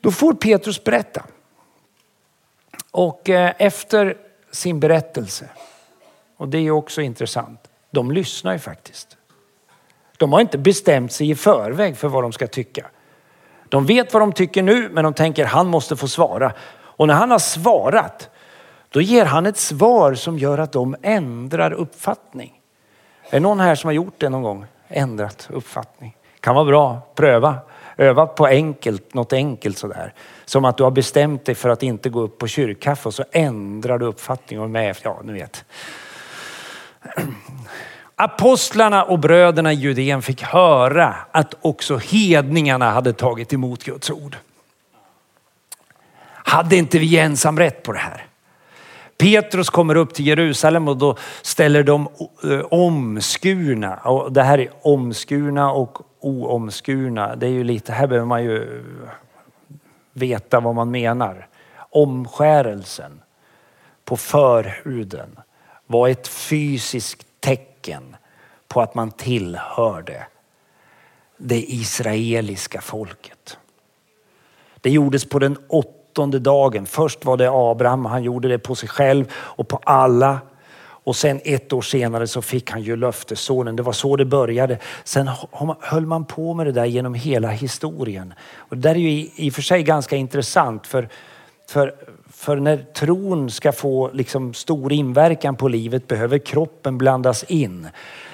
Då 0.00 0.10
får 0.10 0.32
Petrus 0.32 0.84
berätta. 0.84 1.24
Och 2.90 3.30
eh, 3.30 3.52
efter 3.58 4.16
sin 4.50 4.80
berättelse, 4.80 5.48
och 6.36 6.48
det 6.48 6.58
är 6.58 6.70
också 6.70 7.00
intressant, 7.00 7.60
de 7.90 8.10
lyssnar 8.10 8.52
ju 8.52 8.58
faktiskt. 8.58 9.17
De 10.18 10.32
har 10.32 10.40
inte 10.40 10.58
bestämt 10.58 11.12
sig 11.12 11.30
i 11.30 11.34
förväg 11.34 11.96
för 11.96 12.08
vad 12.08 12.24
de 12.24 12.32
ska 12.32 12.46
tycka. 12.46 12.86
De 13.68 13.86
vet 13.86 14.12
vad 14.12 14.22
de 14.22 14.32
tycker 14.32 14.62
nu 14.62 14.88
men 14.92 15.04
de 15.04 15.14
tänker 15.14 15.44
han 15.44 15.66
måste 15.66 15.96
få 15.96 16.08
svara. 16.08 16.52
Och 16.70 17.06
när 17.06 17.14
han 17.14 17.30
har 17.30 17.38
svarat 17.38 18.30
då 18.90 19.00
ger 19.00 19.24
han 19.24 19.46
ett 19.46 19.56
svar 19.56 20.14
som 20.14 20.38
gör 20.38 20.58
att 20.58 20.72
de 20.72 20.96
ändrar 21.02 21.72
uppfattning. 21.72 22.60
Är 23.30 23.32
det 23.32 23.40
någon 23.40 23.60
här 23.60 23.74
som 23.74 23.88
har 23.88 23.92
gjort 23.92 24.14
det 24.18 24.28
någon 24.28 24.42
gång? 24.42 24.66
Ändrat 24.88 25.48
uppfattning. 25.52 26.16
Kan 26.40 26.54
vara 26.54 26.64
bra, 26.64 27.00
pröva. 27.14 27.56
Öva 27.96 28.26
på 28.26 28.46
enkelt, 28.46 29.14
något 29.14 29.32
enkelt 29.32 29.78
sådär. 29.78 30.14
Som 30.44 30.64
att 30.64 30.76
du 30.76 30.84
har 30.84 30.90
bestämt 30.90 31.44
dig 31.44 31.54
för 31.54 31.68
att 31.68 31.82
inte 31.82 32.08
gå 32.08 32.20
upp 32.20 32.38
på 32.38 32.46
kyrkkaffe 32.46 33.08
och 33.08 33.14
så 33.14 33.24
ändrar 33.32 33.98
du 33.98 34.06
uppfattning 34.06 34.58
och 34.58 34.64
är 34.64 34.68
med, 34.68 34.96
ja 35.02 35.20
ni 35.24 35.32
vet. 35.32 35.64
Apostlarna 38.20 39.04
och 39.04 39.18
bröderna 39.18 39.72
i 39.72 39.76
Judeen 39.76 40.22
fick 40.22 40.42
höra 40.42 41.14
att 41.32 41.54
också 41.60 41.96
hedningarna 41.96 42.90
hade 42.90 43.12
tagit 43.12 43.52
emot 43.52 43.84
Guds 43.84 44.10
ord. 44.10 44.36
hade 46.32 46.76
inte 46.76 46.98
vi 46.98 47.18
ensam 47.18 47.58
rätt 47.58 47.82
på 47.82 47.92
det 47.92 47.98
här? 47.98 48.26
Petrus 49.18 49.70
kommer 49.70 49.94
upp 49.96 50.14
till 50.14 50.26
Jerusalem 50.26 50.88
och 50.88 50.96
då 50.96 51.16
ställer 51.42 51.82
de 51.82 52.08
eh, 52.44 52.60
omskurna, 52.60 53.96
och 53.96 54.32
det 54.32 54.42
här 54.42 54.58
är 54.58 54.70
omskurna 54.82 55.72
och 55.72 55.98
oomskurna. 56.20 57.36
Det 57.36 57.46
är 57.46 57.50
ju 57.50 57.64
lite, 57.64 57.92
här 57.92 58.06
behöver 58.06 58.26
man 58.26 58.44
ju 58.44 58.84
veta 60.12 60.60
vad 60.60 60.74
man 60.74 60.90
menar. 60.90 61.46
Omskärelsen 61.90 63.20
på 64.04 64.16
förhuden 64.16 65.38
var 65.86 66.08
ett 66.08 66.28
fysiskt 66.28 67.27
tecken 67.78 68.16
på 68.68 68.80
att 68.80 68.94
man 68.94 69.10
tillhörde 69.10 70.26
det 71.36 71.72
israeliska 71.72 72.80
folket. 72.80 73.58
Det 74.80 74.90
gjordes 74.90 75.24
på 75.24 75.38
den 75.38 75.56
åttonde 75.68 76.38
dagen. 76.38 76.86
Först 76.86 77.24
var 77.24 77.36
det 77.36 77.50
Abraham, 77.50 78.04
han 78.04 78.22
gjorde 78.22 78.48
det 78.48 78.58
på 78.58 78.74
sig 78.74 78.88
själv 78.88 79.24
och 79.34 79.68
på 79.68 79.80
alla. 79.84 80.40
Och 81.04 81.16
sen 81.16 81.40
ett 81.44 81.72
år 81.72 81.82
senare 81.82 82.26
så 82.26 82.42
fick 82.42 82.70
han 82.70 82.82
ju 82.82 82.96
löftessonen. 82.96 83.76
Det 83.76 83.82
var 83.82 83.92
så 83.92 84.16
det 84.16 84.24
började. 84.24 84.78
Sen 85.04 85.30
höll 85.80 86.06
man 86.06 86.24
på 86.24 86.54
med 86.54 86.66
det 86.66 86.72
där 86.72 86.84
genom 86.84 87.14
hela 87.14 87.48
historien. 87.48 88.34
Och 88.56 88.76
det 88.76 88.88
där 88.88 88.94
är 88.94 88.98
ju 88.98 89.30
i 89.36 89.50
och 89.50 89.54
för 89.54 89.62
sig 89.62 89.82
ganska 89.82 90.16
intressant 90.16 90.86
för, 90.86 91.08
för, 91.68 91.94
för 92.38 92.56
när 92.56 92.76
tron 92.76 93.50
ska 93.50 93.72
få 93.72 94.10
liksom 94.12 94.54
stor 94.54 94.92
inverkan 94.92 95.56
på 95.56 95.68
livet 95.68 96.08
behöver 96.08 96.38
kroppen 96.38 96.98
blandas 96.98 97.44
in. 97.44 97.88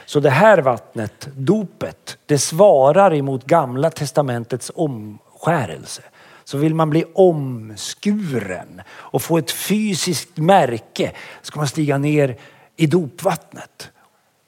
Så 0.07 0.21
det 0.21 0.31
här 0.31 0.59
vattnet, 0.59 1.29
dopet, 1.37 2.19
det 2.27 2.39
svarar 2.39 3.15
emot 3.15 3.45
gamla 3.45 3.91
testamentets 3.91 4.73
omskärelse. 4.75 6.03
Så 6.45 6.59
vill 6.59 6.75
man 6.75 6.91
bli 6.91 7.05
omskuren 7.15 8.83
och 8.89 9.23
få 9.23 9.39
ett 9.39 9.51
fysiskt 9.51 10.37
märke 10.37 11.13
ska 11.43 11.61
man 11.61 11.69
stiga 11.69 11.99
ner 11.99 12.37
i 12.77 12.87
dopvattnet. 12.87 13.91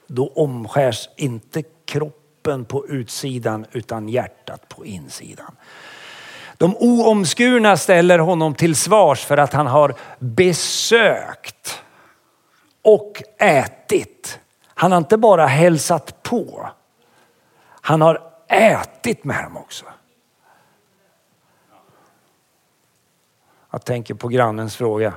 Då 0.06 0.32
omskärs 0.34 1.08
inte 1.16 1.62
kroppen 1.84 2.64
på 2.64 2.88
utsidan 2.88 3.66
utan 3.72 4.08
hjärtat 4.08 4.68
på 4.68 4.86
insidan. 4.86 5.56
De 6.58 6.76
oomskurna 6.76 7.76
ställer 7.76 8.18
honom 8.18 8.54
till 8.54 8.76
svars 8.76 9.24
för 9.24 9.36
att 9.36 9.52
han 9.52 9.66
har 9.66 9.94
besökt 10.18 11.82
och 12.82 13.22
ätit. 13.38 14.38
Han 14.66 14.92
har 14.92 14.98
inte 14.98 15.16
bara 15.16 15.46
hälsat 15.46 16.22
på. 16.22 16.70
Han 17.80 18.00
har 18.00 18.22
ätit 18.48 19.24
med 19.24 19.44
dem 19.44 19.56
också. 19.56 19.84
Jag 23.70 23.84
tänker 23.84 24.14
på 24.14 24.28
grannens 24.28 24.76
fråga. 24.76 25.12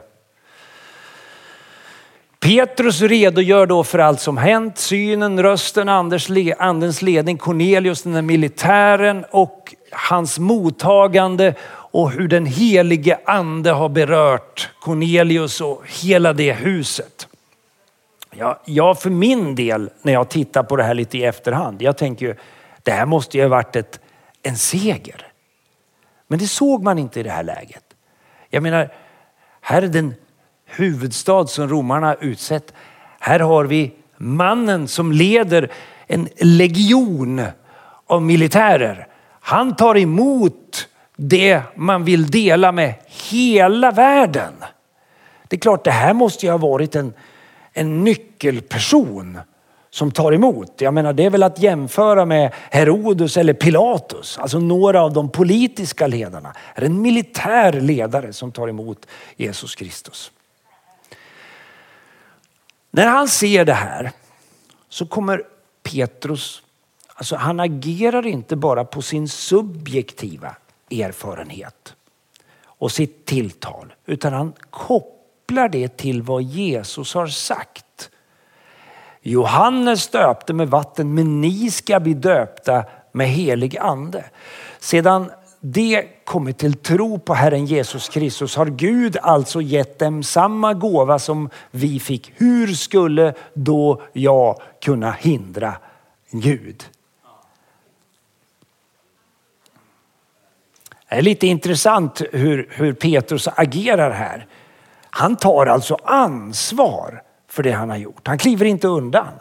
Petrus 2.40 3.02
redogör 3.02 3.66
då 3.66 3.84
för 3.84 4.00
allt 4.00 4.20
som 4.20 4.38
hänt, 4.38 4.78
synen, 4.78 5.44
rösten, 5.44 5.90
andens 5.90 7.02
ledning, 7.02 7.38
Cornelius, 7.38 8.04
den 8.04 8.14
där 8.14 8.22
militären 8.22 9.26
och 9.32 9.76
hans 9.92 10.40
mottagande 10.40 11.54
och 11.92 12.12
hur 12.12 12.28
den 12.28 12.46
helige 12.46 13.20
ande 13.26 13.72
har 13.72 13.90
berört 13.90 14.70
Cornelius 14.82 15.62
och 15.62 15.84
hela 15.86 16.34
det 16.34 16.54
huset. 16.54 17.28
Ja, 18.36 18.62
jag 18.66 19.02
för 19.02 19.10
min 19.10 19.56
del, 19.56 19.90
när 20.02 20.14
jag 20.14 20.30
tittar 20.30 20.64
på 20.64 20.76
det 20.76 20.84
här 20.84 20.94
lite 20.94 21.18
i 21.18 21.26
efterhand, 21.26 21.82
jag 21.82 21.98
tänker 21.98 22.26
ju, 22.26 22.36
det 22.84 22.92
här 22.92 23.06
måste 23.06 23.38
ju 23.38 23.44
ha 23.44 23.50
varit 23.50 23.76
ett, 23.76 24.00
en 24.44 24.56
seger. 24.58 25.28
Men 26.28 26.40
det 26.40 26.48
såg 26.48 26.84
man 26.84 27.00
inte 27.00 27.20
i 27.20 27.24
det 27.24 27.30
här 27.30 27.44
läget. 27.44 27.84
Jag 28.50 28.64
menar, 28.64 28.94
här 29.62 29.82
är 29.82 29.88
den 29.88 30.16
huvudstad 30.66 31.48
som 31.48 31.68
romarna 31.68 32.16
utsett. 32.16 32.74
Här 33.20 33.40
har 33.40 33.66
vi 33.66 33.92
mannen 34.18 34.88
som 34.88 35.12
leder 35.12 35.72
en 36.08 36.28
legion 36.38 37.42
av 38.08 38.22
militärer. 38.22 39.08
Han 39.50 39.76
tar 39.76 39.98
emot 39.98 40.88
det 41.16 41.62
man 41.76 42.06
vill 42.06 42.32
dela 42.32 42.72
med 42.72 42.94
hela 43.06 43.92
världen. 43.92 44.54
Det 45.48 45.56
är 45.56 45.60
klart, 45.60 45.84
det 45.84 45.92
här 45.92 46.14
måste 46.14 46.46
ju 46.46 46.52
ha 46.52 46.58
varit 46.58 46.96
en, 46.96 47.14
en 47.74 48.04
nyckelperson 48.04 49.40
som 49.90 50.12
tar 50.12 50.32
emot. 50.32 50.82
Jag 50.82 50.94
menar, 50.94 51.14
det 51.14 51.26
är 51.26 51.30
väl 51.30 51.44
att 51.44 51.60
jämföra 51.60 52.26
med 52.26 52.54
Herodes 52.72 53.38
eller 53.38 53.54
Pilatus, 53.54 54.38
alltså 54.38 54.60
några 54.60 55.02
av 55.02 55.14
de 55.14 55.30
politiska 55.30 56.08
ledarna. 56.08 56.54
Det 56.76 56.82
är 56.82 56.86
en 56.86 57.02
militär 57.02 57.74
ledare 57.74 58.34
som 58.34 58.52
tar 58.52 58.68
emot 58.68 59.06
Jesus 59.36 59.76
Kristus. 59.76 60.32
När 62.92 63.08
han 63.08 63.28
ser 63.28 63.66
det 63.66 63.74
här 63.74 64.12
så 64.90 65.06
kommer 65.06 65.44
Petrus, 65.84 66.62
alltså 67.20 67.36
han 67.36 67.60
agerar 67.60 68.28
inte 68.28 68.56
bara 68.56 68.86
på 68.86 69.02
sin 69.02 69.28
subjektiva 69.28 70.56
erfarenhet 70.92 71.96
och 72.64 72.92
sitt 72.92 73.26
tilltal, 73.26 73.94
utan 74.06 74.34
han 74.34 74.54
kopplar 74.70 75.70
det 75.70 75.98
till 75.98 76.22
vad 76.22 76.44
Jesus 76.44 77.14
har 77.14 77.28
sagt. 77.28 78.10
Johannes 79.22 80.08
döpte 80.08 80.54
med 80.54 80.70
vatten, 80.70 81.14
men 81.14 81.42
ni 81.42 81.72
ska 81.72 82.00
bli 82.00 82.14
döpta 82.14 82.86
med 83.12 83.28
helig 83.30 83.78
ande. 83.78 84.24
Sedan 84.80 85.32
det 85.60 86.26
kommit 86.26 86.58
till 86.58 86.74
tro 86.74 87.20
på 87.20 87.34
Herren 87.34 87.66
Jesus 87.66 88.10
Kristus 88.10 88.56
har 88.56 88.66
Gud 88.66 89.18
alltså 89.22 89.62
gett 89.62 90.00
dem 90.00 90.24
samma 90.24 90.74
gåva 90.74 91.20
som 91.20 91.50
vi 91.72 92.00
fick. 92.00 92.32
Hur 92.36 92.68
skulle 92.68 93.34
då 93.54 94.02
jag 94.14 94.62
kunna 94.82 95.12
hindra 95.12 95.78
Gud? 96.32 96.84
Det 101.10 101.16
är 101.16 101.22
lite 101.22 101.48
intressant 101.48 102.22
hur, 102.32 102.70
hur 102.72 102.94
Petrus 102.94 103.48
agerar 103.48 104.12
här. 104.12 104.48
Han 105.10 105.36
tar 105.36 105.66
alltså 105.66 105.98
ansvar 106.04 107.22
för 107.48 107.64
det 107.64 107.72
han 107.72 107.90
har 107.90 107.98
gjort. 107.98 108.28
Han 108.28 108.38
kliver 108.38 108.66
inte 108.66 108.88
undan. 108.88 109.34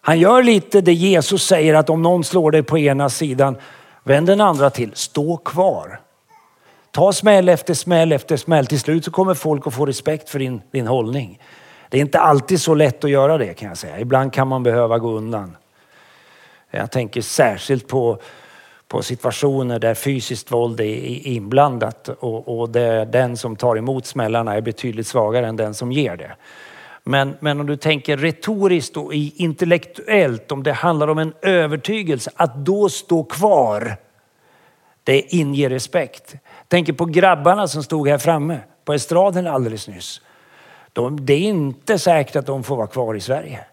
Han 0.00 0.18
gör 0.18 0.42
lite 0.42 0.80
det 0.80 0.92
Jesus 0.92 1.46
säger 1.46 1.74
att 1.74 1.90
om 1.90 2.02
någon 2.02 2.24
slår 2.24 2.50
dig 2.50 2.62
på 2.62 2.78
ena 2.78 3.08
sidan 3.08 3.56
Vänd 4.04 4.26
den 4.26 4.40
andra 4.40 4.70
till. 4.70 4.90
Stå 4.94 5.36
kvar. 5.36 6.00
Ta 6.90 7.12
smäll 7.12 7.48
efter 7.48 7.74
smäll 7.74 8.12
efter 8.12 8.36
smäll. 8.36 8.66
Till 8.66 8.80
slut 8.80 9.04
så 9.04 9.10
kommer 9.10 9.34
folk 9.34 9.66
att 9.66 9.74
få 9.74 9.86
respekt 9.86 10.30
för 10.30 10.38
din, 10.38 10.62
din 10.70 10.86
hållning. 10.86 11.40
Det 11.90 11.96
är 11.96 12.00
inte 12.00 12.20
alltid 12.20 12.60
så 12.60 12.74
lätt 12.74 13.04
att 13.04 13.10
göra 13.10 13.38
det 13.38 13.54
kan 13.54 13.68
jag 13.68 13.78
säga. 13.78 14.00
Ibland 14.00 14.32
kan 14.32 14.48
man 14.48 14.62
behöva 14.62 14.98
gå 14.98 15.10
undan. 15.10 15.56
Jag 16.70 16.90
tänker 16.90 17.20
särskilt 17.20 17.88
på, 17.88 18.18
på 18.94 19.02
situationer 19.02 19.78
där 19.78 19.94
fysiskt 19.94 20.52
våld 20.52 20.80
är 20.80 21.26
inblandat 21.26 22.08
och, 22.08 22.60
och 22.60 22.70
det, 22.70 23.04
den 23.04 23.36
som 23.36 23.56
tar 23.56 23.76
emot 23.76 24.06
smällarna 24.06 24.54
är 24.54 24.60
betydligt 24.60 25.06
svagare 25.06 25.46
än 25.46 25.56
den 25.56 25.74
som 25.74 25.92
ger 25.92 26.16
det. 26.16 26.36
Men, 27.04 27.36
men 27.40 27.60
om 27.60 27.66
du 27.66 27.76
tänker 27.76 28.16
retoriskt 28.16 28.96
och 28.96 29.14
intellektuellt, 29.14 30.52
om 30.52 30.62
det 30.62 30.72
handlar 30.72 31.08
om 31.08 31.18
en 31.18 31.34
övertygelse, 31.42 32.30
att 32.36 32.54
då 32.54 32.88
stå 32.88 33.24
kvar, 33.24 33.96
det 35.04 35.20
inger 35.20 35.70
respekt. 35.70 36.34
Tänker 36.68 36.92
på 36.92 37.04
grabbarna 37.04 37.68
som 37.68 37.82
stod 37.82 38.08
här 38.08 38.18
framme 38.18 38.58
på 38.84 38.92
estraden 38.92 39.46
alldeles 39.46 39.88
nyss. 39.88 40.20
De, 40.92 41.26
det 41.26 41.34
är 41.34 41.40
inte 41.40 41.98
säkert 41.98 42.36
att 42.36 42.46
de 42.46 42.64
får 42.64 42.76
vara 42.76 42.86
kvar 42.86 43.14
i 43.14 43.20
Sverige. 43.20 43.64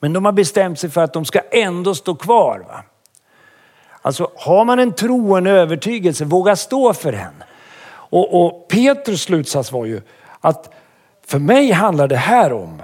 Men 0.00 0.12
de 0.12 0.24
har 0.24 0.32
bestämt 0.32 0.78
sig 0.78 0.90
för 0.90 1.04
att 1.04 1.12
de 1.12 1.24
ska 1.24 1.40
ändå 1.50 1.94
stå 1.94 2.14
kvar. 2.14 2.58
Va? 2.68 2.84
Alltså 4.06 4.30
har 4.36 4.64
man 4.64 4.78
en 4.78 4.92
tro 4.92 5.30
och 5.30 5.38
en 5.38 5.46
övertygelse, 5.46 6.24
våga 6.24 6.56
stå 6.56 6.94
för 6.94 7.12
den. 7.12 7.42
Och, 7.88 8.46
och 8.46 8.68
Petrus 8.68 9.22
slutsats 9.22 9.72
var 9.72 9.84
ju 9.84 10.02
att 10.40 10.74
för 11.26 11.38
mig 11.38 11.72
handlar 11.72 12.08
det 12.08 12.16
här 12.16 12.52
om 12.52 12.82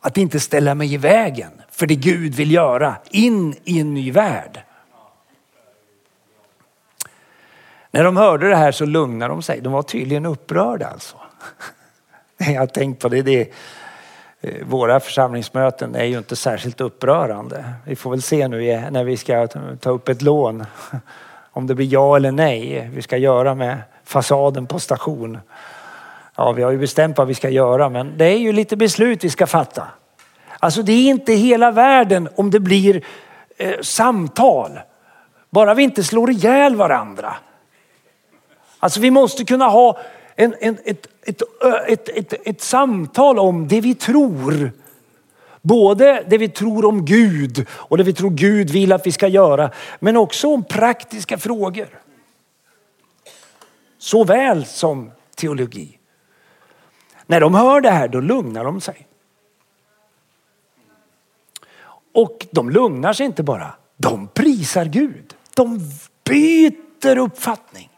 att 0.00 0.18
inte 0.18 0.40
ställa 0.40 0.74
mig 0.74 0.94
i 0.94 0.96
vägen 0.96 1.50
för 1.70 1.86
det 1.86 1.94
Gud 1.94 2.34
vill 2.34 2.50
göra 2.50 2.96
in 3.10 3.56
i 3.64 3.80
en 3.80 3.94
ny 3.94 4.12
värld. 4.12 4.62
När 7.90 8.04
de 8.04 8.16
hörde 8.16 8.48
det 8.48 8.56
här 8.56 8.72
så 8.72 8.86
lugnade 8.86 9.34
de 9.34 9.42
sig. 9.42 9.60
De 9.60 9.72
var 9.72 9.82
tydligen 9.82 10.26
upprörda 10.26 10.86
alltså. 10.86 11.16
Jag 12.36 12.60
har 12.60 12.66
tänkt 12.66 13.02
på 13.02 13.08
det. 13.08 13.22
det 13.22 13.52
Eh, 14.44 14.64
våra 14.66 15.00
församlingsmöten 15.00 15.94
är 15.94 16.04
ju 16.04 16.18
inte 16.18 16.36
särskilt 16.36 16.80
upprörande. 16.80 17.64
Vi 17.84 17.96
får 17.96 18.10
väl 18.10 18.22
se 18.22 18.48
nu 18.48 18.90
när 18.90 19.04
vi 19.04 19.16
ska 19.16 19.46
ta 19.80 19.90
upp 19.90 20.08
ett 20.08 20.22
lån 20.22 20.64
om 21.52 21.66
det 21.66 21.74
blir 21.74 21.92
ja 21.92 22.16
eller 22.16 22.32
nej 22.32 22.90
vi 22.94 23.02
ska 23.02 23.16
göra 23.16 23.54
med 23.54 23.78
fasaden 24.04 24.66
på 24.66 24.80
station. 24.80 25.38
Ja, 26.36 26.52
vi 26.52 26.62
har 26.62 26.70
ju 26.70 26.78
bestämt 26.78 27.18
vad 27.18 27.26
vi 27.26 27.34
ska 27.34 27.48
göra, 27.48 27.88
men 27.88 28.18
det 28.18 28.24
är 28.24 28.38
ju 28.38 28.52
lite 28.52 28.76
beslut 28.76 29.24
vi 29.24 29.30
ska 29.30 29.46
fatta. 29.46 29.86
Alltså 30.58 30.82
det 30.82 30.92
är 30.92 31.10
inte 31.10 31.32
hela 31.32 31.70
världen 31.70 32.28
om 32.36 32.50
det 32.50 32.60
blir 32.60 33.04
eh, 33.56 33.80
samtal. 33.80 34.80
Bara 35.50 35.74
vi 35.74 35.82
inte 35.82 36.04
slår 36.04 36.30
ihjäl 36.30 36.76
varandra. 36.76 37.34
Alltså 38.78 39.00
vi 39.00 39.10
måste 39.10 39.44
kunna 39.44 39.68
ha 39.68 39.98
en, 40.36 40.54
en, 40.60 40.78
ett, 40.84 41.06
ett, 41.22 41.42
ett, 41.86 42.08
ett, 42.08 42.34
ett 42.46 42.60
samtal 42.60 43.38
om 43.38 43.68
det 43.68 43.80
vi 43.80 43.94
tror. 43.94 44.72
Både 45.62 46.24
det 46.28 46.38
vi 46.38 46.48
tror 46.48 46.84
om 46.84 47.04
Gud 47.04 47.66
och 47.70 47.98
det 47.98 48.04
vi 48.04 48.12
tror 48.12 48.30
Gud 48.30 48.70
vill 48.70 48.92
att 48.92 49.06
vi 49.06 49.12
ska 49.12 49.28
göra. 49.28 49.70
Men 50.00 50.16
också 50.16 50.48
om 50.54 50.64
praktiska 50.64 51.38
frågor. 51.38 51.88
Såväl 53.98 54.66
som 54.66 55.10
teologi. 55.34 55.98
När 57.26 57.40
de 57.40 57.54
hör 57.54 57.80
det 57.80 57.90
här 57.90 58.08
då 58.08 58.20
lugnar 58.20 58.64
de 58.64 58.80
sig. 58.80 59.06
Och 62.14 62.46
de 62.50 62.70
lugnar 62.70 63.12
sig 63.12 63.26
inte 63.26 63.42
bara, 63.42 63.74
de 63.96 64.28
prisar 64.28 64.84
Gud. 64.84 65.34
De 65.54 65.80
byter 66.24 67.18
uppfattning. 67.18 67.90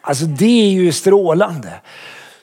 Alltså 0.00 0.24
det 0.24 0.66
är 0.66 0.70
ju 0.70 0.92
strålande. 0.92 1.80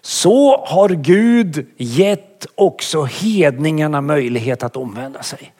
Så 0.02 0.66
har 0.66 0.90
Gud 0.90 1.68
gett 1.78 2.46
också 2.56 3.04
hedningarna 3.04 4.02
möjlighet 4.02 4.64
att 4.64 4.76
omvända 4.76 5.24
sig. 5.24 5.54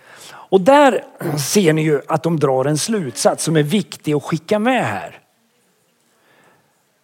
Och 0.50 0.62
där 0.62 1.04
ser 1.38 1.74
ni 1.74 1.82
ju 1.82 2.01
att 2.08 2.24
de 2.24 2.39
drar 2.39 2.66
en 2.66 2.77
slutsats 2.77 3.44
som 3.44 3.56
är 3.56 3.63
viktig 3.63 4.13
att 4.13 4.24
skicka 4.24 4.60
med 4.60 4.86
här. 4.86 5.20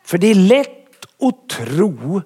För 0.05 0.17
det 0.17 0.27
är 0.27 0.35
lätt 0.35 1.05
att 1.21 1.49
tro 1.49 2.21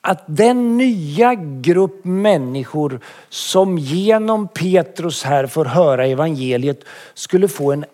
att 0.00 0.24
den 0.26 0.76
nya 0.76 1.34
grupp 1.34 2.04
människor 2.04 3.00
som 3.28 3.78
genom 3.78 4.48
Petrus 4.48 5.22
här 5.22 5.46
får 5.46 5.64
höra 5.64 6.06
evangeliet 6.06 6.84
skulle 7.14 7.48
få 7.48 7.72
en, 7.72 7.84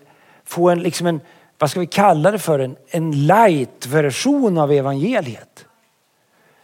få 0.45 0.71
en, 0.71 0.81
liksom 0.81 1.07
en 1.07 1.21
vad 1.59 1.71
ska 1.71 1.81
vi 1.81 1.87
kalla 1.87 2.31
det 2.31 2.39
för, 2.39 2.59
en, 2.59 2.77
en 2.89 3.27
light-version 3.27 4.59
av 4.59 4.73
evangeliet. 4.73 5.65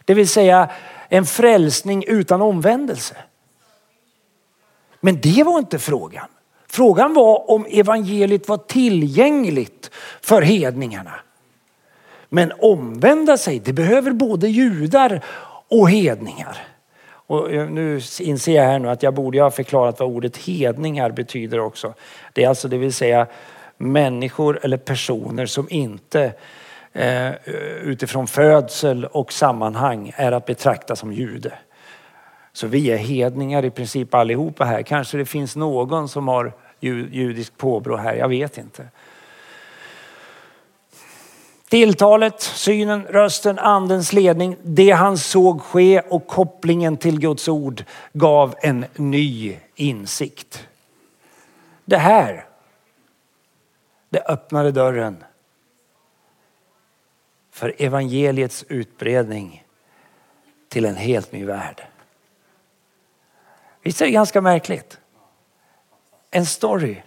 Det 0.05 0.13
vill 0.13 0.27
säga 0.27 0.69
en 1.09 1.25
frälsning 1.25 2.03
utan 2.07 2.41
omvändelse. 2.41 3.15
Men 4.99 5.21
det 5.21 5.43
var 5.43 5.59
inte 5.59 5.79
frågan. 5.79 6.27
Frågan 6.67 7.13
var 7.13 7.51
om 7.51 7.65
evangeliet 7.69 8.47
var 8.47 8.57
tillgängligt 8.57 9.91
för 10.21 10.41
hedningarna. 10.41 11.13
Men 12.29 12.51
omvända 12.59 13.37
sig, 13.37 13.59
det 13.59 13.73
behöver 13.73 14.11
både 14.11 14.47
judar 14.47 15.21
och 15.67 15.89
hedningar. 15.89 16.57
Och 17.05 17.51
eh, 17.51 17.69
nu 17.69 18.01
inser 18.19 18.55
jag 18.55 18.63
här 18.63 18.79
nu 18.79 18.89
att 18.89 19.03
jag 19.03 19.13
borde 19.13 19.41
ha 19.41 19.51
förklarat 19.51 19.99
vad 19.99 20.09
ordet 20.09 20.37
hedningar 20.37 21.11
betyder 21.11 21.59
också. 21.59 21.93
Det 22.33 22.43
är 22.43 22.49
alltså 22.49 22.67
det 22.67 22.77
vill 22.77 22.93
säga 22.93 23.27
människor 23.77 24.59
eller 24.63 24.77
personer 24.77 25.45
som 25.45 25.67
inte 25.69 26.33
eh, 26.93 27.33
utifrån 27.81 28.27
födsel 28.27 29.05
och 29.05 29.33
sammanhang 29.33 30.13
är 30.15 30.31
att 30.31 30.45
betrakta 30.45 30.95
som 30.95 31.13
jude. 31.13 31.53
Så 32.53 32.67
vi 32.67 32.91
är 32.91 32.97
hedningar 32.97 33.65
i 33.65 33.69
princip 33.69 34.13
allihopa 34.13 34.65
här. 34.65 34.81
Kanske 34.81 35.17
det 35.17 35.25
finns 35.25 35.55
någon 35.55 36.09
som 36.09 36.27
har 36.27 36.53
judisk 36.79 37.57
påbrå 37.57 37.97
här, 37.97 38.15
jag 38.15 38.29
vet 38.29 38.57
inte. 38.57 38.87
Tilltalet, 41.69 42.41
synen, 42.41 43.05
rösten, 43.09 43.59
andens 43.59 44.13
ledning, 44.13 44.57
det 44.63 44.91
han 44.91 45.17
såg 45.17 45.61
ske 45.61 45.99
och 45.99 46.27
kopplingen 46.27 46.97
till 46.97 47.19
Guds 47.19 47.47
ord 47.47 47.83
gav 48.13 48.55
en 48.61 48.85
ny 48.95 49.57
insikt. 49.75 50.67
Det 51.85 51.97
här, 51.97 52.45
det 54.13 54.23
öppnade 54.27 54.71
dörren 54.71 55.23
för 57.51 57.75
evangeliets 57.77 58.65
utbredning 58.67 59.65
till 60.69 60.85
en 60.85 60.95
helt 60.95 61.31
ny 61.31 61.45
värld. 61.45 61.83
Visst 63.81 64.01
är 64.01 64.05
det 64.05 64.11
ganska 64.11 64.41
märkligt? 64.41 64.99
En 66.31 66.45
story, 66.45 67.01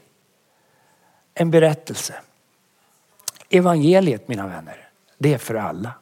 en 1.35 1.51
berättelse. 1.51 2.15
Evangeliet 3.51 4.29
mina 4.29 4.47
vänner, 4.47 4.89
det 5.19 5.35
är 5.35 5.39
för 5.39 5.55
alla. 5.55 5.93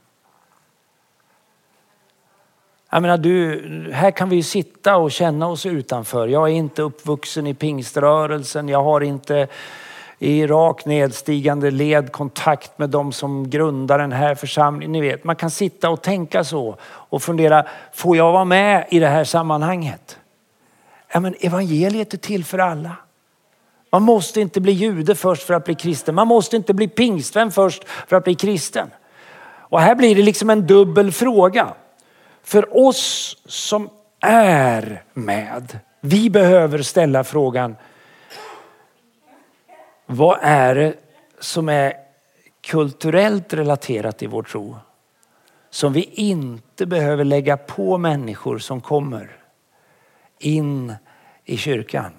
Jag 2.91 3.03
menar, 3.03 3.19
du, 3.19 3.93
här 3.93 4.11
kan 4.11 4.29
vi 4.29 4.37
ju 4.37 4.43
sitta 4.43 4.97
och 4.97 5.13
känna 5.13 5.49
oss 5.49 5.67
utanför. 5.67 6.29
Jag 6.29 6.49
är 6.49 6.53
inte 6.53 6.83
uppvuxen 6.83 7.47
i 7.47 7.55
pingströrelsen. 7.55 8.69
Jag 8.69 8.83
har 8.83 9.01
inte 9.01 9.49
i 10.25 10.47
rak 10.47 10.85
nedstigande 10.85 11.71
led 11.71 12.13
kontakt 12.13 12.79
med 12.79 12.91
de 12.91 13.13
som 13.13 13.51
grundar 13.51 13.99
den 13.99 14.13
här 14.13 14.35
församlingen. 14.35 14.93
Ni 14.93 15.01
vet, 15.01 15.25
man 15.25 15.37
kan 15.37 15.51
sitta 15.51 15.91
och 15.91 16.03
tänka 16.03 16.45
så 16.45 16.77
och 16.83 17.23
fundera, 17.23 17.67
får 17.93 18.17
jag 18.17 18.33
vara 18.33 18.45
med 18.45 18.87
i 18.91 18.99
det 18.99 19.09
här 19.09 19.25
sammanhanget? 19.25 20.19
Ja, 21.13 21.21
men 21.21 21.35
evangeliet 21.41 22.15
är 22.15 22.19
till 22.19 22.45
för 22.45 22.59
alla. 22.59 22.97
Man 23.91 24.03
måste 24.03 24.41
inte 24.41 24.61
bli 24.61 24.73
jude 24.73 25.15
först 25.15 25.43
för 25.43 25.55
att 25.55 25.65
bli 25.65 25.75
kristen. 25.75 26.15
Man 26.15 26.29
måste 26.29 26.57
inte 26.57 26.75
bli 26.75 26.89
pingstvän 26.89 27.51
först 27.51 27.85
för 27.89 28.17
att 28.17 28.25
bli 28.25 28.35
kristen. 28.35 28.91
Och 29.59 29.81
här 29.81 29.95
blir 29.95 30.17
det 30.17 30.23
liksom 30.23 30.51
en 30.51 30.67
dubbel 30.67 31.13
fråga. 31.13 31.69
För 32.45 32.87
oss 32.87 33.37
som 33.47 33.89
är 34.21 35.03
med, 35.13 35.79
vi 36.01 36.31
behöver 36.31 36.83
ställa 36.83 37.25
frågan, 37.25 37.77
vad 40.07 40.39
är 40.43 40.75
det 40.75 40.95
som 41.41 41.69
är 41.69 41.95
kulturellt 42.61 43.53
relaterat 43.55 44.23
i 44.23 44.27
vår 44.27 44.43
tro? 44.43 44.77
Som 45.71 45.93
vi 45.93 46.03
inte 46.03 46.87
behöver 46.87 47.25
lägga 47.25 47.57
på 47.57 47.99
människor 47.99 48.59
som 48.59 48.81
kommer 48.81 49.37
in 50.39 50.95
i 51.45 51.57
kyrkan 51.57 52.13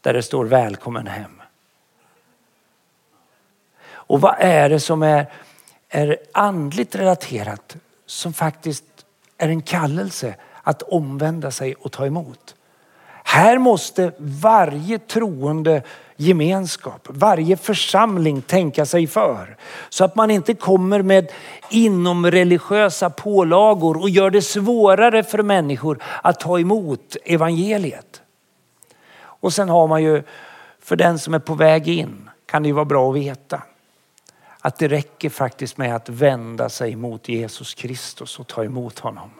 där 0.00 0.12
det 0.12 0.22
står 0.22 0.44
välkommen 0.44 1.06
hem. 1.06 1.42
Och 3.88 4.20
vad 4.20 4.34
är 4.38 4.68
det 4.68 4.80
som 4.80 5.02
är, 5.02 5.32
är 5.88 6.16
andligt 6.32 6.94
relaterat 6.94 7.76
som 8.06 8.32
faktiskt 8.32 8.84
är 9.38 9.48
en 9.48 9.62
kallelse 9.62 10.34
att 10.62 10.82
omvända 10.82 11.50
sig 11.50 11.74
och 11.74 11.92
ta 11.92 12.06
emot? 12.06 12.54
Här 13.24 13.58
måste 13.58 14.12
varje 14.18 14.98
troende 14.98 15.82
gemenskap, 16.20 17.08
varje 17.10 17.56
församling 17.56 18.42
tänka 18.42 18.86
sig 18.86 19.06
för. 19.06 19.56
Så 19.88 20.04
att 20.04 20.16
man 20.16 20.30
inte 20.30 20.54
kommer 20.54 21.02
med 21.02 21.32
inomreligiösa 21.70 23.10
pålagor 23.10 23.96
och 24.00 24.10
gör 24.10 24.30
det 24.30 24.42
svårare 24.42 25.22
för 25.24 25.42
människor 25.42 26.02
att 26.22 26.40
ta 26.40 26.58
emot 26.58 27.16
evangeliet. 27.24 28.22
Och 29.22 29.52
sen 29.52 29.68
har 29.68 29.86
man 29.86 30.02
ju, 30.02 30.22
för 30.80 30.96
den 30.96 31.18
som 31.18 31.34
är 31.34 31.38
på 31.38 31.54
väg 31.54 31.88
in, 31.88 32.30
kan 32.46 32.62
det 32.62 32.66
ju 32.66 32.72
vara 32.72 32.84
bra 32.84 33.10
att 33.10 33.16
veta 33.16 33.62
att 34.60 34.78
det 34.78 34.88
räcker 34.88 35.30
faktiskt 35.30 35.76
med 35.76 35.96
att 35.96 36.08
vända 36.08 36.68
sig 36.68 36.96
mot 36.96 37.28
Jesus 37.28 37.74
Kristus 37.74 38.38
och 38.38 38.46
ta 38.46 38.64
emot 38.64 38.98
honom. 38.98 39.30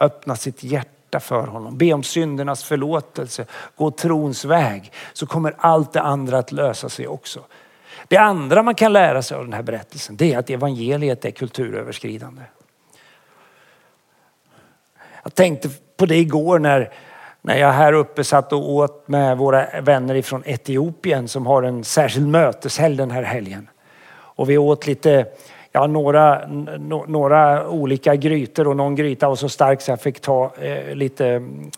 Öppna 0.00 0.36
sitt 0.36 0.62
hjärta 0.62 0.95
hjärta 1.06 1.20
för 1.20 1.46
honom, 1.46 1.78
be 1.78 1.92
om 1.92 2.02
syndernas 2.02 2.64
förlåtelse, 2.64 3.46
gå 3.76 3.90
trons 3.90 4.44
väg 4.44 4.92
så 5.12 5.26
kommer 5.26 5.54
allt 5.58 5.92
det 5.92 6.02
andra 6.02 6.38
att 6.38 6.52
lösa 6.52 6.88
sig 6.88 7.06
också. 7.06 7.40
Det 8.08 8.16
andra 8.16 8.62
man 8.62 8.74
kan 8.74 8.92
lära 8.92 9.22
sig 9.22 9.36
av 9.36 9.44
den 9.44 9.52
här 9.52 9.62
berättelsen 9.62 10.16
det 10.16 10.32
är 10.32 10.38
att 10.38 10.50
evangeliet 10.50 11.24
är 11.24 11.30
kulturöverskridande. 11.30 12.42
Jag 15.22 15.34
tänkte 15.34 15.68
på 15.96 16.06
det 16.06 16.16
igår 16.16 16.58
när 16.58 16.92
när 17.42 17.58
jag 17.58 17.72
här 17.72 17.92
uppe 17.92 18.24
satt 18.24 18.52
och 18.52 18.70
åt 18.70 19.08
med 19.08 19.38
våra 19.38 19.80
vänner 19.80 20.14
ifrån 20.14 20.42
Etiopien 20.46 21.28
som 21.28 21.46
har 21.46 21.62
en 21.62 21.84
särskild 21.84 22.28
möteshelg 22.28 22.96
den 22.96 23.10
här 23.10 23.22
helgen. 23.22 23.68
Och 24.36 24.50
vi 24.50 24.58
åt 24.58 24.86
lite, 24.86 25.26
ja 25.76 25.86
några, 25.86 26.46
no, 26.78 27.04
några 27.08 27.68
olika 27.68 28.16
grytor 28.16 28.68
och 28.68 28.76
någon 28.76 28.94
gryta 28.94 29.28
var 29.28 29.36
så 29.36 29.48
stark 29.48 29.80
så 29.80 29.90
jag 29.90 30.00
fick 30.00 30.20
ta 30.20 30.52
eh, 30.60 30.94
lite, 30.94 31.26
mm, 31.28 31.70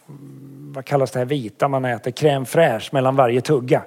vad 0.73 0.85
kallas 0.85 1.11
det 1.11 1.19
här 1.19 1.27
vita 1.27 1.69
man 1.69 1.85
äter, 1.85 2.11
crème 2.11 2.45
fraîche 2.45 2.89
mellan 2.93 3.17
varje 3.17 3.41
tugga. 3.41 3.83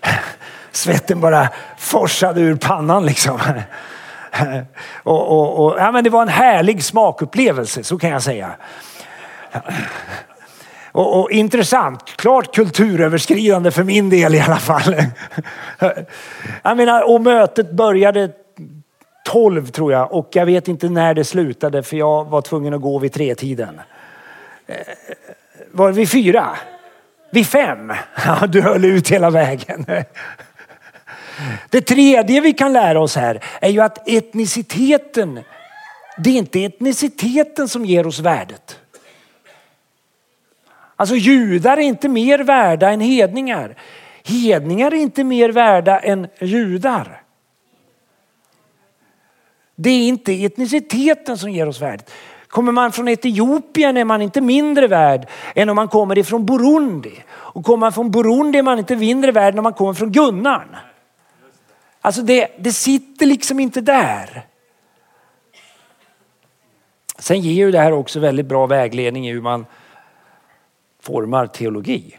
Svetten 0.72 1.20
bara 1.20 1.48
forsade 1.78 2.40
ur 2.40 2.56
pannan 2.56 3.06
liksom. 3.06 3.40
och, 5.02 5.32
och, 5.32 5.64
och, 5.64 5.78
ja, 5.78 5.92
men 5.92 6.04
det 6.04 6.10
var 6.10 6.22
en 6.22 6.28
härlig 6.28 6.84
smakupplevelse, 6.84 7.84
så 7.84 7.98
kan 7.98 8.10
jag 8.10 8.22
säga. 8.22 8.50
Och, 10.92 11.20
och, 11.20 11.30
intressant, 11.30 12.16
klart 12.16 12.54
kulturöverskridande 12.54 13.70
för 13.70 13.84
min 13.84 14.10
del 14.10 14.34
i 14.34 14.40
alla 14.40 14.56
fall. 14.56 14.96
Jag 16.62 16.76
menar, 16.76 17.14
och 17.14 17.20
mötet 17.20 17.70
började 17.70 18.30
12 19.34 19.66
tror 19.66 19.92
jag 19.92 20.12
och 20.12 20.28
jag 20.32 20.46
vet 20.46 20.68
inte 20.68 20.88
när 20.88 21.14
det 21.14 21.24
slutade 21.24 21.82
för 21.82 21.96
jag 21.96 22.24
var 22.24 22.42
tvungen 22.42 22.74
att 22.74 22.80
gå 22.80 22.98
vid 22.98 23.12
tretiden. 23.12 23.80
Eh, 24.66 24.76
var 25.70 25.88
det 25.88 25.94
vid 25.94 26.10
fyra? 26.10 26.56
Vid 27.30 27.46
fem? 27.46 27.92
Ja, 28.26 28.46
du 28.46 28.60
höll 28.60 28.84
ut 28.84 29.08
hela 29.08 29.30
vägen. 29.30 29.86
Det 31.70 31.80
tredje 31.80 32.40
vi 32.40 32.52
kan 32.52 32.72
lära 32.72 33.00
oss 33.00 33.16
här 33.16 33.40
är 33.60 33.70
ju 33.70 33.80
att 33.80 34.08
etniciteten, 34.08 35.40
det 36.18 36.30
är 36.30 36.34
inte 36.34 36.64
etniciteten 36.64 37.68
som 37.68 37.84
ger 37.84 38.06
oss 38.06 38.18
värdet. 38.18 38.78
Alltså 40.96 41.14
judar 41.14 41.76
är 41.76 41.82
inte 41.82 42.08
mer 42.08 42.38
värda 42.38 42.90
än 42.90 43.00
hedningar. 43.00 43.76
Hedningar 44.24 44.94
är 44.94 44.98
inte 44.98 45.24
mer 45.24 45.48
värda 45.48 46.00
än 46.00 46.26
judar. 46.40 47.23
Det 49.74 49.90
är 49.90 50.08
inte 50.08 50.44
etniciteten 50.44 51.38
som 51.38 51.50
ger 51.50 51.68
oss 51.68 51.80
värdet. 51.80 52.10
Kommer 52.48 52.72
man 52.72 52.92
från 52.92 53.08
Etiopien 53.08 53.96
är 53.96 54.04
man 54.04 54.22
inte 54.22 54.40
mindre 54.40 54.86
värd 54.86 55.28
än 55.54 55.68
om 55.68 55.76
man 55.76 55.88
kommer 55.88 56.18
ifrån 56.18 56.46
Burundi. 56.46 57.22
Och 57.30 57.64
kommer 57.64 57.78
man 57.78 57.92
från 57.92 58.10
Burundi 58.10 58.58
är 58.58 58.62
man 58.62 58.78
inte 58.78 58.96
mindre 58.96 59.32
värd 59.32 59.54
än 59.54 59.58
om 59.58 59.62
man 59.62 59.72
kommer 59.72 59.94
från 59.94 60.12
Gunnarn. 60.12 60.76
Alltså 62.00 62.22
det, 62.22 62.48
det 62.58 62.72
sitter 62.72 63.26
liksom 63.26 63.60
inte 63.60 63.80
där. 63.80 64.46
Sen 67.18 67.40
ger 67.40 67.52
ju 67.52 67.70
det 67.70 67.78
här 67.78 67.92
också 67.92 68.20
väldigt 68.20 68.46
bra 68.46 68.66
vägledning 68.66 69.28
i 69.28 69.32
hur 69.32 69.40
man 69.40 69.66
formar 71.02 71.46
teologi. 71.46 72.18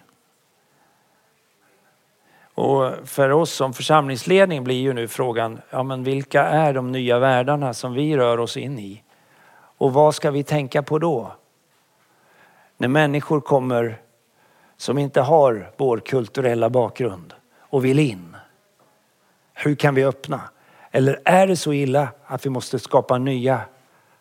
Och 2.56 2.94
för 3.06 3.30
oss 3.30 3.52
som 3.52 3.74
församlingsledning 3.74 4.64
blir 4.64 4.82
ju 4.82 4.94
nu 4.94 5.08
frågan, 5.08 5.62
ja 5.70 5.84
men 5.84 6.04
vilka 6.04 6.44
är 6.44 6.74
de 6.74 6.92
nya 6.92 7.20
världarna 7.20 7.74
som 7.74 7.94
vi 7.94 8.18
rör 8.18 8.40
oss 8.40 8.58
in 8.58 8.80
i? 8.80 9.04
Och 9.78 9.94
vad 9.94 10.16
ska 10.16 10.32
vi 10.32 10.44
tänka 10.44 10.84
på 10.84 11.00
då? 11.00 11.32
När 12.78 12.88
människor 12.88 13.42
kommer 13.42 14.02
som 14.78 14.98
inte 14.98 15.22
har 15.22 15.72
vår 15.78 15.98
kulturella 15.98 16.70
bakgrund 16.70 17.34
och 17.60 17.86
vill 17.86 18.00
in. 18.00 18.36
Hur 19.54 19.76
kan 19.76 19.96
vi 19.96 20.06
öppna? 20.06 20.42
Eller 20.92 21.22
är 21.26 21.48
det 21.48 21.58
så 21.58 21.74
illa 21.74 22.08
att 22.26 22.46
vi 22.46 22.50
måste 22.50 22.80
skapa 22.80 23.18
nya 23.18 23.62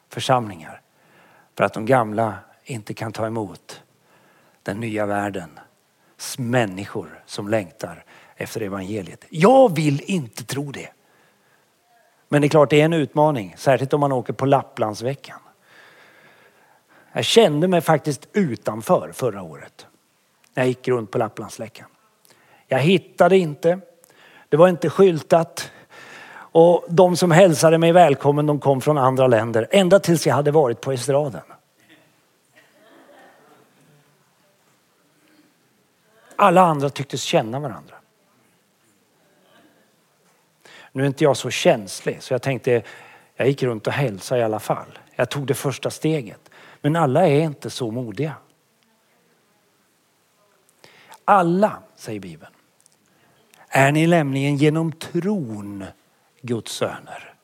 församlingar 0.08 0.80
för 1.56 1.64
att 1.64 1.74
de 1.74 1.86
gamla 1.86 2.34
inte 2.64 2.94
kan 2.94 3.12
ta 3.12 3.26
emot 3.26 3.82
den 4.62 4.80
nya 4.80 5.06
världens 5.06 6.38
människor 6.38 7.22
som 7.26 7.48
längtar 7.48 8.04
efter 8.36 8.60
evangeliet. 8.60 9.24
Jag 9.30 9.74
vill 9.74 10.02
inte 10.06 10.44
tro 10.44 10.72
det. 10.72 10.88
Men 12.28 12.40
det 12.40 12.46
är 12.46 12.48
klart 12.48 12.70
det 12.70 12.80
är 12.80 12.84
en 12.84 12.92
utmaning, 12.92 13.54
särskilt 13.58 13.92
om 13.92 14.00
man 14.00 14.12
åker 14.12 14.32
på 14.32 14.46
Lapplandsveckan. 14.46 15.38
Jag 17.12 17.24
kände 17.24 17.68
mig 17.68 17.80
faktiskt 17.80 18.28
utanför 18.32 19.12
förra 19.12 19.42
året 19.42 19.86
när 20.54 20.62
jag 20.62 20.68
gick 20.68 20.88
runt 20.88 21.10
på 21.10 21.18
Lapplandsveckan. 21.18 21.88
Jag 22.66 22.78
hittade 22.78 23.38
inte, 23.38 23.80
det 24.48 24.56
var 24.56 24.68
inte 24.68 24.90
skyltat 24.90 25.70
och 26.56 26.84
de 26.88 27.16
som 27.16 27.30
hälsade 27.30 27.78
mig 27.78 27.92
välkommen 27.92 28.46
de 28.46 28.60
kom 28.60 28.80
från 28.80 28.98
andra 28.98 29.26
länder 29.26 29.68
ända 29.70 30.00
tills 30.00 30.26
jag 30.26 30.34
hade 30.34 30.50
varit 30.50 30.80
på 30.80 30.92
estraden. 30.92 31.42
Alla 36.36 36.60
andra 36.60 36.90
tycktes 36.90 37.22
känna 37.22 37.60
varandra. 37.60 37.93
Nu 40.94 41.02
är 41.02 41.06
inte 41.06 41.24
jag 41.24 41.36
så 41.36 41.50
känslig 41.50 42.22
så 42.22 42.34
jag 42.34 42.42
tänkte, 42.42 42.82
jag 43.36 43.48
gick 43.48 43.62
runt 43.62 43.86
och 43.86 43.92
hälsade 43.92 44.40
i 44.40 44.44
alla 44.44 44.60
fall. 44.60 44.98
Jag 45.16 45.30
tog 45.30 45.46
det 45.46 45.54
första 45.54 45.90
steget. 45.90 46.50
Men 46.80 46.96
alla 46.96 47.28
är 47.28 47.40
inte 47.40 47.70
så 47.70 47.90
modiga. 47.90 48.34
Alla, 51.24 51.78
säger 51.96 52.20
Bibeln, 52.20 52.52
är 53.68 53.92
ni 53.92 54.06
nämligen 54.06 54.56
genom 54.56 54.92
tron 54.92 55.84
Guds 56.42 56.72
söner. 56.72 57.34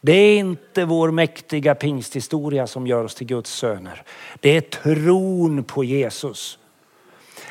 Det 0.00 0.12
är 0.12 0.38
inte 0.38 0.84
vår 0.84 1.10
mäktiga 1.10 1.74
pingsthistoria 1.74 2.66
som 2.66 2.86
gör 2.86 3.04
oss 3.04 3.14
till 3.14 3.26
Guds 3.26 3.50
söner. 3.50 4.02
Det 4.40 4.56
är 4.56 4.60
tron 4.60 5.64
på 5.64 5.84
Jesus 5.84 6.58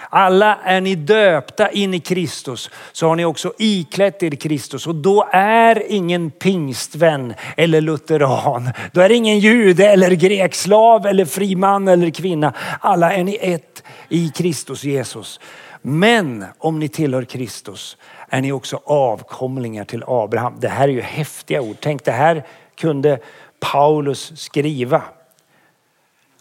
alla 0.09 0.55
är 0.63 0.81
ni 0.81 0.95
döpta 0.95 1.69
in 1.69 1.93
i 1.93 1.99
Kristus 1.99 2.69
så 2.91 3.07
har 3.07 3.15
ni 3.15 3.25
också 3.25 3.53
iklätt 3.57 4.23
er 4.23 4.31
Kristus 4.31 4.87
och 4.87 4.95
då 4.95 5.27
är 5.31 5.91
ingen 5.91 6.31
pingstvän 6.31 7.33
eller 7.57 7.81
lutheran. 7.81 8.69
Då 8.91 9.01
är 9.01 9.09
det 9.09 9.15
ingen 9.15 9.39
jude 9.39 9.89
eller 9.89 10.11
grekslav 10.11 11.05
eller 11.05 11.25
fri 11.25 11.55
man 11.55 11.87
eller 11.87 12.09
kvinna. 12.09 12.53
Alla 12.79 13.13
är 13.13 13.23
ni 13.23 13.37
ett 13.41 13.83
i 14.09 14.29
Kristus 14.29 14.83
Jesus. 14.83 15.39
Men 15.81 16.45
om 16.57 16.79
ni 16.79 16.89
tillhör 16.89 17.23
Kristus 17.23 17.97
är 18.29 18.41
ni 18.41 18.51
också 18.51 18.81
avkomlingar 18.85 19.85
till 19.85 20.03
Abraham. 20.07 20.53
Det 20.59 20.67
här 20.67 20.87
är 20.87 20.93
ju 20.93 21.01
häftiga 21.01 21.61
ord. 21.61 21.75
Tänk 21.79 22.05
det 22.05 22.11
här 22.11 22.45
kunde 22.75 23.19
Paulus 23.59 24.31
skriva 24.35 25.01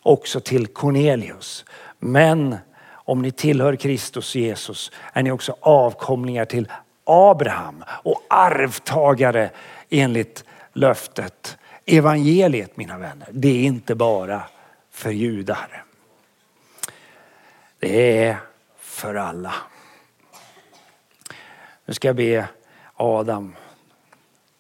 också 0.03 0.41
till 0.41 0.67
Cornelius. 0.67 1.65
Men 1.99 2.57
om 3.05 3.23
ni 3.23 3.31
tillhör 3.31 3.77
Kristus 3.77 4.35
Jesus 4.35 4.93
är 5.13 5.23
ni 5.23 5.31
också 5.31 5.57
avkomlingar 5.61 6.45
till 6.45 6.69
Abraham 7.05 7.85
och 7.89 8.23
arvtagare 8.29 9.51
enligt 9.91 10.45
löftet. 10.73 11.59
Evangeliet 11.87 12.77
mina 12.77 12.99
vänner, 12.99 13.29
det 13.33 13.49
är 13.49 13.65
inte 13.65 13.95
bara 13.95 14.43
för 14.91 15.11
judar. 15.11 15.85
Det 17.79 18.25
är 18.27 18.37
för 18.79 19.15
alla. 19.15 19.55
Nu 21.85 21.95
ska 21.95 22.09
jag 22.09 22.17
be 22.17 22.49
Adam 22.95 23.55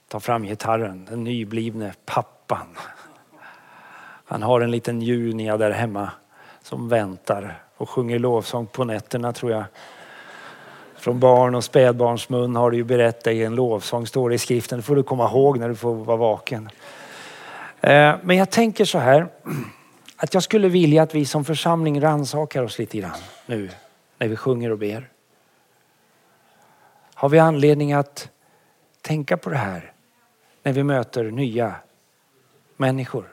ta 0.09 0.20
fram 0.20 0.44
gitarren, 0.44 1.04
den 1.04 1.24
nyblivne 1.24 1.94
pappan. 2.04 2.76
Han 4.24 4.42
har 4.42 4.61
en 4.61 4.70
liten 4.70 5.02
Junia 5.02 5.57
där 5.57 5.70
hemma 5.70 6.11
som 6.62 6.88
väntar 6.88 7.62
och 7.76 7.90
sjunger 7.90 8.18
lovsång 8.18 8.66
på 8.66 8.84
nätterna 8.84 9.32
tror 9.32 9.52
jag. 9.52 9.64
Från 10.96 11.20
barn 11.20 11.54
och 11.54 11.64
spädbarns 11.64 12.28
mun 12.28 12.56
har 12.56 12.70
du 12.70 12.76
ju 12.76 12.84
berättat 12.84 13.32
i 13.32 13.44
en 13.44 13.54
lovsång, 13.54 14.06
står 14.06 14.28
det 14.28 14.34
i 14.34 14.38
skriften. 14.38 14.78
Det 14.78 14.82
får 14.82 14.96
du 14.96 15.02
komma 15.02 15.28
ihåg 15.28 15.58
när 15.58 15.68
du 15.68 15.74
får 15.74 15.94
vara 15.94 16.16
vaken. 16.16 16.70
Eh, 17.80 18.16
men 18.22 18.37
jag 18.37 18.50
tänker 18.50 18.84
så 18.84 18.98
här, 18.98 19.26
att 20.16 20.34
jag 20.34 20.42
skulle 20.42 20.68
vilja 20.68 21.02
att 21.02 21.14
vi 21.14 21.24
som 21.24 21.44
församling 21.44 22.00
rannsakar 22.00 22.62
oss 22.62 22.78
lite 22.78 22.98
grann 22.98 23.18
nu 23.46 23.70
när 24.18 24.28
vi 24.28 24.37
sjunger 24.37 24.70
och 24.70 24.78
ber. 24.78 25.08
Har 27.14 27.28
vi 27.28 27.38
anledning 27.38 27.92
att 27.92 28.28
tänka 29.00 29.37
på 29.37 29.50
det 29.50 29.56
här 29.56 29.92
när 30.62 30.72
vi 30.72 30.82
möter 30.82 31.24
nya 31.24 31.74
människor? 32.76 33.28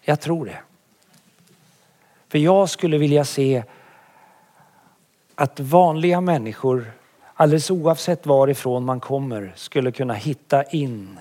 Jag 0.00 0.20
tror 0.20 0.44
det. 0.44 0.58
För 2.28 2.38
jag 2.38 2.68
skulle 2.68 2.98
vilja 2.98 3.24
se 3.24 3.62
att 5.34 5.60
vanliga 5.60 6.20
människor, 6.20 6.92
alldeles 7.34 7.70
oavsett 7.70 8.26
varifrån 8.26 8.84
man 8.84 9.00
kommer, 9.00 9.52
skulle 9.56 9.92
kunna 9.92 10.14
hitta 10.14 10.62
in 10.62 11.18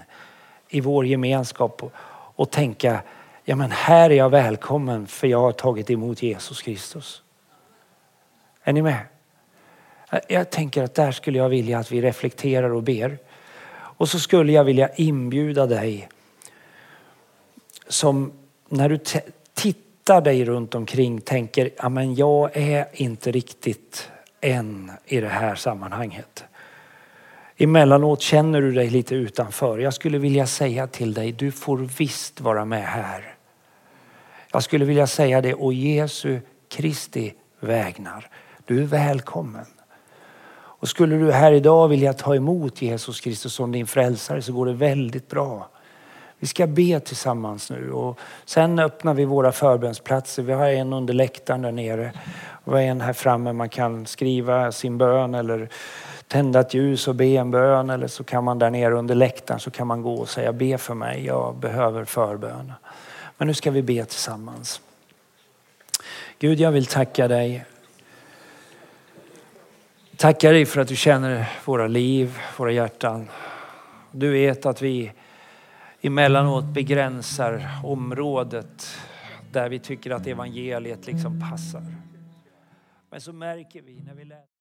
i 0.69 0.81
vår 0.81 1.05
gemenskap 1.05 1.93
och, 2.35 2.51
tänka, 2.51 3.01
ja 3.43 3.55
men 3.55 3.71
här 3.71 4.09
är 4.09 4.15
jag 4.15 4.29
välkommen 4.29 5.07
för 5.07 5.27
jag 5.27 5.39
har 5.39 5.51
tagit 5.51 5.89
emot 5.89 6.23
Jesus 6.23 6.61
Kristus. 6.61 7.21
Är 8.63 8.73
ni 8.73 8.81
med? 8.81 8.99
Jag 10.27 10.49
tänker 10.49 10.83
att 10.83 10.95
där 10.95 11.11
skulle 11.11 11.37
jag 11.37 11.49
vilja 11.49 11.79
att 11.79 11.91
vi 11.91 12.01
reflekterar 12.01 12.69
och 12.69 12.83
ber. 12.83 13.17
Och 13.71 14.09
så 14.09 14.19
skulle 14.19 14.51
jag 14.51 14.63
vilja 14.63 14.89
inbjuda 14.95 15.65
dig 15.65 16.09
som 17.87 18.31
när 18.69 18.89
du 18.89 18.97
tittar 20.07 20.21
dig 20.21 20.45
runt 20.45 20.75
omkring 20.75 21.21
tänker, 21.21 21.69
ja 21.77 21.89
men 21.89 22.15
jag 22.15 22.57
är 22.57 22.87
inte 22.93 23.31
riktigt 23.31 24.09
än 24.41 24.91
i 25.05 25.19
det 25.19 25.27
här 25.27 25.55
sammanhanget. 25.55 26.43
Emellanåt 27.57 28.21
känner 28.21 28.61
du 28.61 28.71
dig 28.71 28.89
lite 28.89 29.15
utanför. 29.15 29.77
Jag 29.77 29.93
skulle 29.93 30.17
vilja 30.17 30.47
säga 30.47 30.87
till 30.87 31.13
dig, 31.13 31.31
du 31.31 31.51
får 31.51 31.77
visst 31.77 32.41
vara 32.41 32.65
med 32.65 32.83
här. 32.83 33.35
Jag 34.51 34.63
skulle 34.63 34.85
vilja 34.85 35.07
säga 35.07 35.41
det 35.41 35.53
och 35.53 35.73
Jesu 35.73 36.39
Kristi 36.69 37.33
vägnar. 37.59 38.29
Du 38.65 38.81
är 38.81 38.85
välkommen. 38.85 39.65
Och 40.53 40.87
skulle 40.87 41.15
du 41.15 41.31
här 41.31 41.51
idag 41.51 41.87
vilja 41.87 42.13
ta 42.13 42.35
emot 42.35 42.81
Jesus 42.81 43.21
Kristus 43.21 43.53
som 43.53 43.71
din 43.71 43.87
frälsare 43.87 44.41
så 44.41 44.53
går 44.53 44.65
det 44.65 44.73
väldigt 44.73 45.27
bra. 45.27 45.69
Vi 46.39 46.47
ska 46.47 46.67
be 46.67 46.99
tillsammans 46.99 47.69
nu 47.69 47.91
och 47.91 48.19
sen 48.45 48.79
öppnar 48.79 49.13
vi 49.13 49.25
våra 49.25 49.51
förbönsplatser. 49.51 50.43
Vi 50.43 50.53
har 50.53 50.67
en 50.67 50.93
under 50.93 51.13
läktaren 51.13 51.61
där 51.61 51.71
nere 51.71 52.13
och 52.63 52.81
en 52.81 53.01
här 53.01 53.13
framme. 53.13 53.53
Man 53.53 53.69
kan 53.69 54.05
skriva 54.05 54.71
sin 54.71 54.97
bön 54.97 55.35
eller 55.35 55.69
tända 56.27 56.59
ett 56.59 56.73
ljus 56.73 57.07
och 57.07 57.15
be 57.15 57.25
en 57.25 57.51
bön 57.51 57.89
eller 57.89 58.07
så 58.07 58.23
kan 58.23 58.43
man 58.43 58.59
där 58.59 58.69
nere 58.69 58.93
under 58.93 59.15
läktaren 59.15 59.59
så 59.59 59.71
kan 59.71 59.87
man 59.87 60.01
gå 60.01 60.13
och 60.13 60.29
säga 60.29 60.53
be 60.53 60.77
för 60.77 60.93
mig, 60.93 61.25
jag 61.25 61.55
behöver 61.55 62.05
förbön. 62.05 62.73
Men 63.37 63.47
nu 63.47 63.53
ska 63.53 63.71
vi 63.71 63.81
be 63.81 64.05
tillsammans. 64.05 64.81
Gud, 66.39 66.59
jag 66.59 66.71
vill 66.71 66.85
tacka 66.85 67.27
dig 67.27 67.65
Tackar 70.17 70.53
dig 70.53 70.65
för 70.65 70.81
att 70.81 70.87
du 70.87 70.95
känner 70.95 71.45
våra 71.65 71.87
liv, 71.87 72.37
våra 72.57 72.71
hjärtan. 72.71 73.27
Du 74.11 74.31
vet 74.31 74.65
att 74.65 74.81
vi 74.81 75.11
emellanåt 76.07 76.65
begränsar 76.65 77.69
området 77.83 78.97
där 79.51 79.69
vi 79.69 79.79
tycker 79.79 80.11
att 80.11 80.27
evangeliet 80.27 81.07
liksom 81.07 81.39
passar. 81.39 81.85
Men 83.09 83.21
så 83.21 83.33
märker 83.33 83.81
vi 83.81 84.01
när 84.01 84.13
vi 84.13 84.25
läser 84.25 84.56